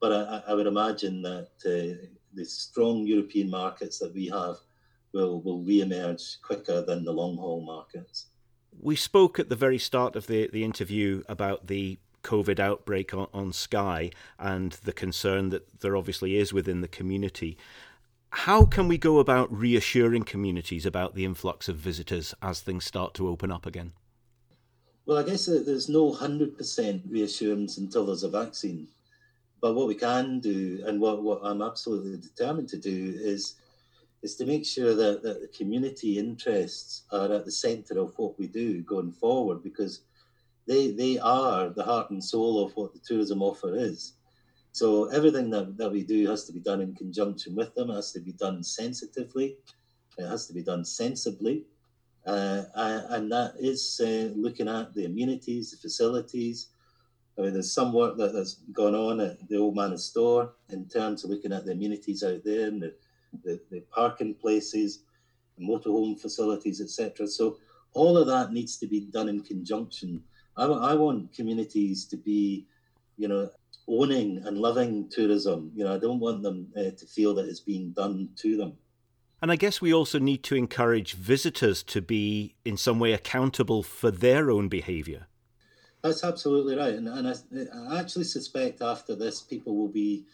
But 0.00 0.12
I, 0.12 0.42
I 0.48 0.54
would 0.54 0.66
imagine 0.66 1.22
that 1.22 1.48
uh, 1.64 2.06
the 2.34 2.44
strong 2.44 3.06
European 3.06 3.48
markets 3.48 3.98
that 4.00 4.12
we 4.12 4.28
have 4.28 4.56
will, 5.12 5.40
will 5.40 5.62
re-emerge 5.62 6.42
quicker 6.42 6.82
than 6.82 7.04
the 7.04 7.12
long 7.12 7.36
haul 7.36 7.62
markets. 7.62 8.26
We 8.78 8.96
spoke 8.96 9.38
at 9.38 9.48
the 9.48 9.56
very 9.56 9.78
start 9.78 10.16
of 10.16 10.26
the, 10.26 10.50
the 10.52 10.64
interview 10.64 11.22
about 11.28 11.68
the 11.68 11.98
COVID 12.24 12.58
outbreak 12.58 13.14
on, 13.14 13.28
on 13.32 13.52
Skye 13.52 14.10
and 14.38 14.72
the 14.72 14.92
concern 14.92 15.50
that 15.50 15.80
there 15.80 15.96
obviously 15.96 16.36
is 16.36 16.52
within 16.52 16.80
the 16.80 16.88
community. 16.88 17.56
How 18.30 18.64
can 18.64 18.88
we 18.88 18.98
go 18.98 19.20
about 19.20 19.56
reassuring 19.56 20.24
communities 20.24 20.84
about 20.84 21.14
the 21.14 21.24
influx 21.24 21.68
of 21.68 21.76
visitors 21.76 22.34
as 22.42 22.60
things 22.60 22.84
start 22.84 23.14
to 23.14 23.28
open 23.28 23.52
up 23.52 23.64
again? 23.64 23.92
Well, 25.06 25.18
I 25.18 25.22
guess 25.22 25.46
there's 25.46 25.90
no 25.90 26.12
100% 26.12 27.02
reassurance 27.10 27.76
until 27.76 28.06
there's 28.06 28.22
a 28.22 28.30
vaccine. 28.30 28.88
But 29.60 29.74
what 29.74 29.86
we 29.88 29.94
can 29.94 30.40
do, 30.40 30.82
and 30.86 30.98
what, 31.00 31.22
what 31.22 31.40
I'm 31.42 31.60
absolutely 31.60 32.16
determined 32.16 32.68
to 32.70 32.78
do, 32.78 33.14
is 33.16 33.56
is 34.22 34.36
to 34.36 34.46
make 34.46 34.64
sure 34.64 34.94
that, 34.94 35.22
that 35.22 35.42
the 35.42 35.48
community 35.48 36.18
interests 36.18 37.02
are 37.12 37.30
at 37.30 37.44
the 37.44 37.50
centre 37.50 37.98
of 37.98 38.14
what 38.16 38.38
we 38.38 38.46
do 38.46 38.80
going 38.80 39.12
forward, 39.12 39.62
because 39.62 40.00
they 40.66 40.92
they 40.92 41.18
are 41.18 41.68
the 41.68 41.84
heart 41.84 42.10
and 42.10 42.24
soul 42.24 42.64
of 42.64 42.74
what 42.74 42.94
the 42.94 43.00
tourism 43.00 43.42
offer 43.42 43.76
is. 43.76 44.14
So 44.72 45.10
everything 45.10 45.50
that, 45.50 45.76
that 45.76 45.92
we 45.92 46.02
do 46.02 46.26
has 46.28 46.44
to 46.44 46.52
be 46.52 46.60
done 46.60 46.80
in 46.80 46.94
conjunction 46.94 47.54
with 47.54 47.74
them, 47.74 47.90
it 47.90 47.96
has 47.96 48.12
to 48.12 48.20
be 48.20 48.32
done 48.32 48.62
sensitively, 48.64 49.58
it 50.16 50.26
has 50.26 50.46
to 50.46 50.54
be 50.54 50.62
done 50.62 50.84
sensibly. 50.84 51.64
Uh, 52.26 52.64
and 53.10 53.30
that 53.30 53.54
is 53.58 54.00
uh, 54.02 54.32
looking 54.34 54.68
at 54.68 54.94
the 54.94 55.04
amenities, 55.04 55.70
the 55.70 55.76
facilities. 55.76 56.68
I 57.38 57.42
mean, 57.42 57.52
there's 57.52 57.72
some 57.72 57.92
work 57.92 58.16
that, 58.16 58.34
has 58.34 58.60
gone 58.72 58.94
on 58.94 59.20
at 59.20 59.48
the 59.48 59.58
Old 59.58 59.76
Man 59.76 59.92
of 59.92 60.00
Storr 60.00 60.52
in 60.70 60.88
terms 60.88 61.24
of 61.24 61.30
looking 61.30 61.52
at 61.52 61.64
the 61.64 61.72
amenities 61.72 62.22
out 62.22 62.42
there 62.44 62.68
and 62.68 62.80
the, 62.80 62.94
the, 63.42 63.60
the 63.70 63.80
parking 63.94 64.34
places, 64.34 65.00
motorhome 65.60 66.18
facilities, 66.18 66.80
etc. 66.80 67.26
So 67.26 67.58
all 67.92 68.16
of 68.16 68.26
that 68.28 68.52
needs 68.52 68.78
to 68.78 68.86
be 68.86 69.00
done 69.00 69.28
in 69.28 69.42
conjunction 69.42 70.22
I, 70.56 70.64
I 70.66 70.94
want 70.94 71.32
communities 71.34 72.04
to 72.06 72.16
be, 72.16 72.66
you 73.16 73.28
know, 73.28 73.50
owning 73.88 74.42
and 74.44 74.58
loving 74.58 75.08
tourism. 75.10 75.72
You 75.74 75.84
know, 75.84 75.94
I 75.94 75.98
don't 75.98 76.20
want 76.20 76.42
them 76.42 76.68
uh, 76.76 76.90
to 76.90 77.06
feel 77.06 77.34
that 77.34 77.48
it's 77.48 77.60
being 77.60 77.90
done 77.90 78.28
to 78.36 78.56
them. 78.56 78.74
And 79.44 79.52
I 79.52 79.56
guess 79.56 79.82
we 79.82 79.92
also 79.92 80.18
need 80.18 80.42
to 80.44 80.54
encourage 80.54 81.12
visitors 81.12 81.82
to 81.82 82.00
be 82.00 82.54
in 82.64 82.78
some 82.78 82.98
way 82.98 83.12
accountable 83.12 83.82
for 83.82 84.10
their 84.10 84.50
own 84.50 84.68
behaviour. 84.68 85.26
That's 86.00 86.24
absolutely 86.24 86.76
right. 86.76 86.94
And, 86.94 87.06
and 87.06 87.28
I, 87.28 87.94
I, 87.94 88.00
actually 88.00 88.24
suspect 88.24 88.80
after 88.80 89.14
this, 89.14 89.42
people 89.42 89.76
will 89.76 89.90
be 89.90 90.24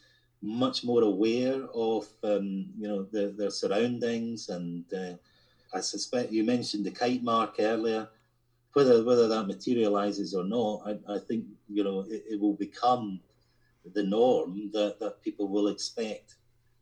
much 0.42 0.84
more 0.84 1.02
aware 1.02 1.64
of, 1.74 2.06
um, 2.22 2.66
you 2.78 2.86
know, 2.86 3.02
their, 3.02 3.30
their 3.32 3.50
surroundings. 3.50 4.48
And 4.48 4.84
uh, 4.94 5.14
I 5.74 5.80
suspect 5.80 6.30
you 6.30 6.44
mentioned 6.44 6.86
the 6.86 6.92
kite 6.92 7.24
mark 7.24 7.56
earlier 7.58 8.08
whether 8.74 9.02
whether 9.02 9.26
that 9.26 9.48
materializes 9.48 10.34
or 10.34 10.44
not, 10.44 10.82
I, 10.86 11.14
I 11.14 11.18
think 11.18 11.46
you 11.68 11.82
know 11.82 12.06
it, 12.08 12.22
it, 12.30 12.40
will 12.40 12.54
become 12.54 13.18
the 13.92 14.04
norm 14.04 14.70
that, 14.72 15.00
that 15.00 15.20
people 15.20 15.48
will 15.48 15.66
expect 15.66 16.36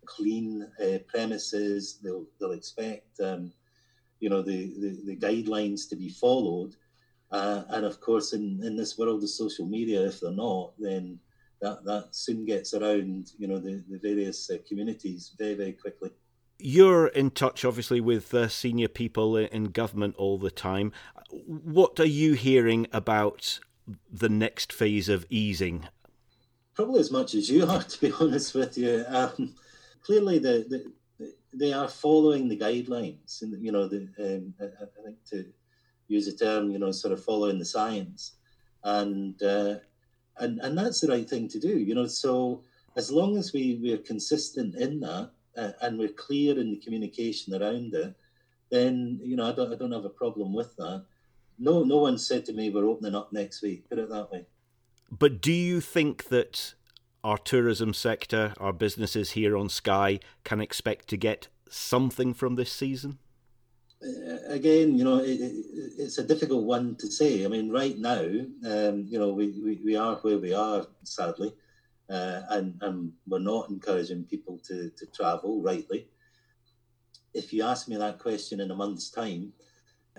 clean 0.08 0.66
uh, 0.82 0.98
premises. 1.06 1.98
They'll 2.02 2.26
they'll 2.40 2.52
expect 2.52 3.20
um, 3.20 3.52
you 4.20 4.28
know 4.30 4.42
the, 4.42 4.72
the, 4.78 5.00
the 5.06 5.16
guidelines 5.16 5.88
to 5.90 5.96
be 5.96 6.08
followed, 6.08 6.74
uh, 7.30 7.62
and 7.70 7.84
of 7.84 8.00
course 8.00 8.32
in, 8.32 8.60
in 8.64 8.76
this 8.76 8.98
world 8.98 9.22
of 9.22 9.30
social 9.30 9.66
media, 9.66 10.02
if 10.06 10.20
they're 10.20 10.32
not, 10.32 10.72
then 10.78 11.18
that 11.60 11.84
that 11.84 12.08
soon 12.12 12.44
gets 12.44 12.74
around 12.74 13.32
you 13.38 13.46
know 13.46 13.58
the 13.58 13.84
the 13.88 13.98
various 13.98 14.50
uh, 14.50 14.56
communities 14.66 15.34
very 15.38 15.54
very 15.54 15.72
quickly. 15.72 16.10
You're 16.60 17.06
in 17.06 17.30
touch, 17.30 17.64
obviously, 17.64 18.00
with 18.00 18.34
uh, 18.34 18.48
senior 18.48 18.88
people 18.88 19.36
in 19.36 19.66
government 19.66 20.16
all 20.16 20.38
the 20.38 20.50
time. 20.50 20.92
What 21.30 22.00
are 22.00 22.06
you 22.06 22.32
hearing 22.32 22.88
about 22.92 23.60
the 24.10 24.28
next 24.28 24.72
phase 24.72 25.08
of 25.08 25.24
easing? 25.30 25.86
Probably 26.74 26.98
as 26.98 27.12
much 27.12 27.34
as 27.34 27.48
you 27.48 27.64
are, 27.64 27.82
to 27.84 28.00
be 28.00 28.12
honest 28.20 28.56
with 28.56 28.76
you. 28.76 29.04
Um, 29.06 29.54
clearly, 30.02 30.38
the, 30.38 30.66
the, 30.68 31.34
they 31.52 31.72
are 31.72 31.88
following 31.88 32.48
the 32.48 32.58
guidelines, 32.58 33.42
and 33.42 33.62
you 33.64 33.72
know, 33.72 33.88
the, 33.88 34.08
um, 34.18 34.54
I, 34.60 34.64
I, 34.64 35.04
think 35.04 35.24
to 35.30 35.44
use 36.08 36.28
a 36.28 36.36
term, 36.36 36.70
you 36.70 36.78
know, 36.78 36.92
sort 36.92 37.12
of 37.12 37.24
following 37.24 37.58
the 37.58 37.64
science, 37.64 38.34
and 38.84 39.40
uh, 39.42 39.76
and 40.38 40.60
and 40.60 40.76
that's 40.76 41.00
the 41.00 41.08
right 41.08 41.28
thing 41.28 41.48
to 41.48 41.58
do. 41.58 41.78
You 41.78 41.94
know, 41.94 42.06
so 42.06 42.62
as 42.96 43.10
long 43.10 43.36
as 43.36 43.52
we 43.52 43.78
we're 43.82 43.98
consistent 43.98 44.74
in 44.74 45.00
that 45.00 45.30
uh, 45.56 45.72
and 45.82 45.98
we're 45.98 46.08
clear 46.08 46.58
in 46.58 46.70
the 46.70 46.78
communication 46.78 47.54
around 47.54 47.94
it, 47.94 48.14
then 48.70 49.20
you 49.22 49.36
know 49.36 49.48
I 49.48 49.52
don't 49.52 49.72
I 49.72 49.76
don't 49.76 49.92
have 49.92 50.04
a 50.04 50.10
problem 50.10 50.52
with 50.52 50.76
that. 50.76 51.04
No, 51.58 51.82
no 51.82 51.98
one 51.98 52.18
said 52.18 52.44
to 52.46 52.52
me 52.52 52.70
we're 52.70 52.88
opening 52.88 53.14
up 53.14 53.32
next 53.32 53.62
week. 53.62 53.88
Put 53.88 53.98
it 53.98 54.10
that 54.10 54.30
way. 54.30 54.46
But 55.10 55.40
do 55.40 55.52
you 55.52 55.80
think 55.80 56.28
that 56.28 56.74
our 57.24 57.38
tourism 57.38 57.94
sector, 57.94 58.54
our 58.58 58.72
businesses 58.72 59.32
here 59.32 59.56
on 59.56 59.68
Skye 59.68 60.20
can 60.44 60.60
expect 60.60 61.08
to 61.08 61.16
get 61.16 61.48
something 61.68 62.34
from 62.34 62.54
this 62.54 62.72
season? 62.72 63.18
Again, 64.46 64.96
you 64.96 65.04
know, 65.04 65.18
it, 65.18 65.40
it, 65.40 65.64
it's 65.98 66.18
a 66.18 66.24
difficult 66.24 66.64
one 66.64 66.94
to 66.96 67.08
say. 67.08 67.44
I 67.44 67.48
mean, 67.48 67.70
right 67.70 67.98
now, 67.98 68.20
um, 68.20 69.06
you 69.08 69.18
know, 69.18 69.32
we, 69.32 69.60
we, 69.60 69.80
we 69.84 69.96
are 69.96 70.16
where 70.16 70.38
we 70.38 70.54
are, 70.54 70.86
sadly 71.02 71.52
uh, 72.10 72.42
and, 72.50 72.78
and 72.80 73.12
we're 73.26 73.38
not 73.38 73.68
encouraging 73.68 74.24
people 74.24 74.58
to, 74.66 74.90
to 74.96 75.06
travel 75.06 75.62
rightly. 75.62 76.08
If 77.34 77.52
you 77.52 77.62
ask 77.62 77.88
me 77.88 77.96
that 77.96 78.18
question 78.18 78.60
in 78.60 78.70
a 78.70 78.74
month's 78.74 79.10
time, 79.10 79.52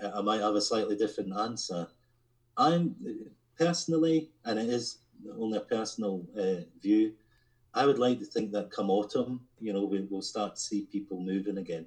uh, 0.02 0.10
I 0.14 0.22
might 0.22 0.40
have 0.40 0.54
a 0.54 0.60
slightly 0.60 0.96
different 0.96 1.36
answer. 1.36 1.88
I'm 2.56 2.94
personally, 3.58 4.30
and 4.44 4.58
it 4.58 4.68
is 4.68 4.98
only 5.38 5.58
a 5.58 5.62
personal 5.62 6.26
uh, 6.38 6.62
view, 6.80 7.12
I 7.74 7.86
would 7.86 7.98
like 7.98 8.18
to 8.18 8.24
think 8.24 8.52
that 8.52 8.70
come 8.70 8.90
autumn, 8.90 9.40
you 9.60 9.72
know, 9.72 9.84
we, 9.84 10.00
will 10.02 10.22
start 10.22 10.56
to 10.56 10.60
see 10.60 10.88
people 10.90 11.20
moving 11.20 11.58
again. 11.58 11.86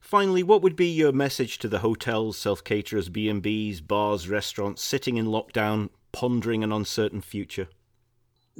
Finally, 0.00 0.42
what 0.42 0.62
would 0.62 0.76
be 0.76 0.88
your 0.88 1.12
message 1.12 1.58
to 1.58 1.68
the 1.68 1.80
hotels, 1.80 2.38
self-caterers, 2.38 3.10
B&Bs, 3.10 3.86
bars, 3.86 4.28
restaurants 4.28 4.82
sitting 4.82 5.18
in 5.18 5.26
lockdown, 5.26 5.90
pondering 6.12 6.64
an 6.64 6.72
uncertain 6.72 7.20
future? 7.20 7.68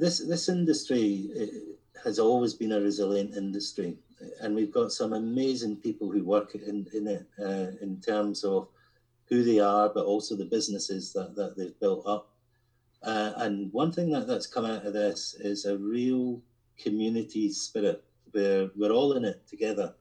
this 0.01 0.19
this 0.21 0.49
industry 0.49 1.31
uh, 1.41 2.03
has 2.03 2.19
always 2.19 2.55
been 2.55 2.73
a 2.73 2.81
resilient 2.81 3.37
industry, 3.37 3.99
and 4.41 4.55
we've 4.55 4.73
got 4.73 4.93
some 4.93 5.13
amazing 5.13 5.77
people 5.77 6.11
who 6.11 6.25
work 6.25 6.55
in 6.55 6.87
in 6.95 7.07
it 7.07 7.27
uh, 7.39 7.71
in 7.83 8.01
terms 8.01 8.43
of 8.45 8.69
who 9.29 9.45
they 9.45 9.61
are, 9.61 9.89
but 9.89 10.07
also 10.07 10.35
the 10.35 10.45
businesses 10.45 11.13
that, 11.13 11.37
that 11.37 11.57
they've 11.57 11.79
built 11.79 12.05
up. 12.05 12.33
Uh, 13.03 13.33
and 13.37 13.73
one 13.73 13.93
thing 13.93 14.11
that, 14.11 14.27
that's 14.27 14.47
come 14.47 14.65
out 14.65 14.85
of 14.85 14.93
this 14.93 15.35
is 15.41 15.65
a 15.65 15.79
real 15.79 16.43
community 16.79 17.51
spirit 17.51 18.05
where 18.33 18.71
we're 18.77 18.93
all 18.93 19.13
in 19.13 19.25
it 19.25 19.47
together. 19.49 19.95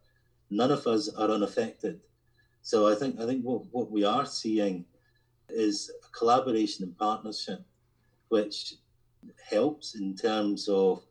None 0.49 0.71
of 0.71 0.85
us 0.87 1.09
are 1.15 1.29
unaffected. 1.29 2.01
So 2.61 2.87
I 2.87 2.95
think 2.95 3.19
I 3.19 3.25
think 3.25 3.43
what, 3.43 3.63
what 3.71 3.89
we 3.89 4.03
are 4.03 4.25
seeing 4.25 4.85
is 5.49 5.91
a 6.03 6.17
collaboration 6.17 6.85
and 6.85 6.97
partnership, 6.97 7.61
which 8.27 8.75
helps 9.49 9.95
in 9.95 10.15
terms 10.15 10.67
of 10.67 11.01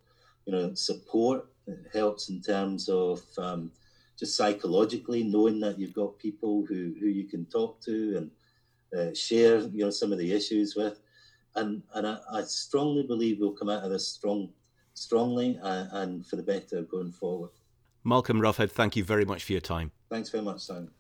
you 0.46 0.53
know 0.53 0.74
support. 0.74 1.46
It 1.66 1.79
helps 1.92 2.29
in 2.31 2.40
terms 2.40 2.88
of 2.88 3.22
um, 3.37 3.70
just 4.18 4.37
psychologically 4.37 5.22
knowing 5.22 5.61
that 5.61 5.79
you've 5.79 5.94
got 5.94 6.18
people 6.18 6.64
who, 6.66 6.94
who 6.98 7.07
you 7.07 7.24
can 7.24 7.44
talk 7.46 7.81
to 7.83 8.16
and 8.16 8.31
uh, 8.98 9.14
share 9.14 9.59
you 9.59 9.85
know 9.85 9.90
some 9.90 10.12
of 10.12 10.18
the 10.18 10.33
issues 10.33 10.74
with, 10.77 11.01
and 11.59 11.83
and 11.94 12.07
I, 12.07 12.18
I 12.33 12.42
strongly 12.42 13.03
believe 13.03 13.38
we'll 13.40 13.53
come 13.53 13.68
out 13.68 13.83
of 13.83 13.90
this 13.90 14.09
strong, 14.09 14.51
strongly 14.94 15.59
uh, 15.62 15.87
and 15.92 16.27
for 16.27 16.37
the 16.37 16.42
better 16.42 16.83
going 16.83 17.12
forward. 17.12 17.51
Malcolm 18.05 18.40
Roughead, 18.40 18.71
thank 18.71 18.97
you 18.97 19.05
very 19.05 19.25
much 19.25 19.44
for 19.44 19.53
your 19.53 19.61
time. 19.61 19.92
Thanks 20.09 20.31
very 20.31 20.44
much, 20.44 20.61
Simon. 20.61 20.90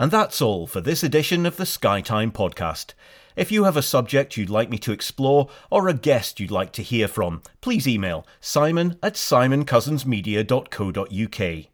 And 0.00 0.10
that's 0.10 0.40
all 0.40 0.66
for 0.66 0.80
this 0.80 1.02
edition 1.02 1.44
of 1.44 1.58
the 1.58 1.64
Skytime 1.64 2.32
podcast. 2.32 2.94
If 3.36 3.52
you 3.52 3.64
have 3.64 3.76
a 3.76 3.82
subject 3.82 4.38
you'd 4.38 4.48
like 4.48 4.70
me 4.70 4.78
to 4.78 4.92
explore 4.92 5.50
or 5.70 5.88
a 5.88 5.94
guest 5.94 6.40
you'd 6.40 6.50
like 6.50 6.72
to 6.72 6.82
hear 6.82 7.06
from, 7.06 7.42
please 7.60 7.86
email 7.86 8.26
simon 8.40 8.96
at 9.02 9.14
simoncousinsmedia.co.uk. 9.14 11.69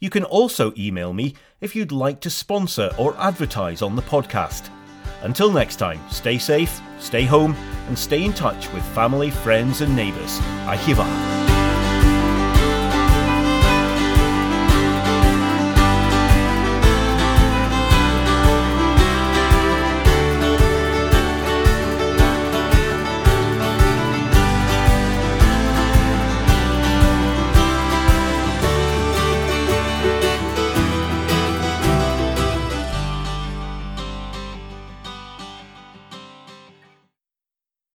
You 0.00 0.10
can 0.10 0.24
also 0.24 0.72
email 0.76 1.12
me 1.12 1.34
if 1.60 1.74
you'd 1.74 1.92
like 1.92 2.20
to 2.20 2.30
sponsor 2.30 2.90
or 2.98 3.16
advertise 3.18 3.82
on 3.82 3.96
the 3.96 4.02
podcast. 4.02 4.70
Until 5.22 5.50
next 5.50 5.76
time, 5.76 6.00
stay 6.10 6.38
safe, 6.38 6.80
stay 7.00 7.24
home, 7.24 7.54
and 7.88 7.98
stay 7.98 8.22
in 8.24 8.32
touch 8.32 8.72
with 8.72 8.84
family, 8.94 9.30
friends, 9.30 9.80
and 9.80 9.94
neighbours. 9.96 10.38
Ahiva. 10.66 11.37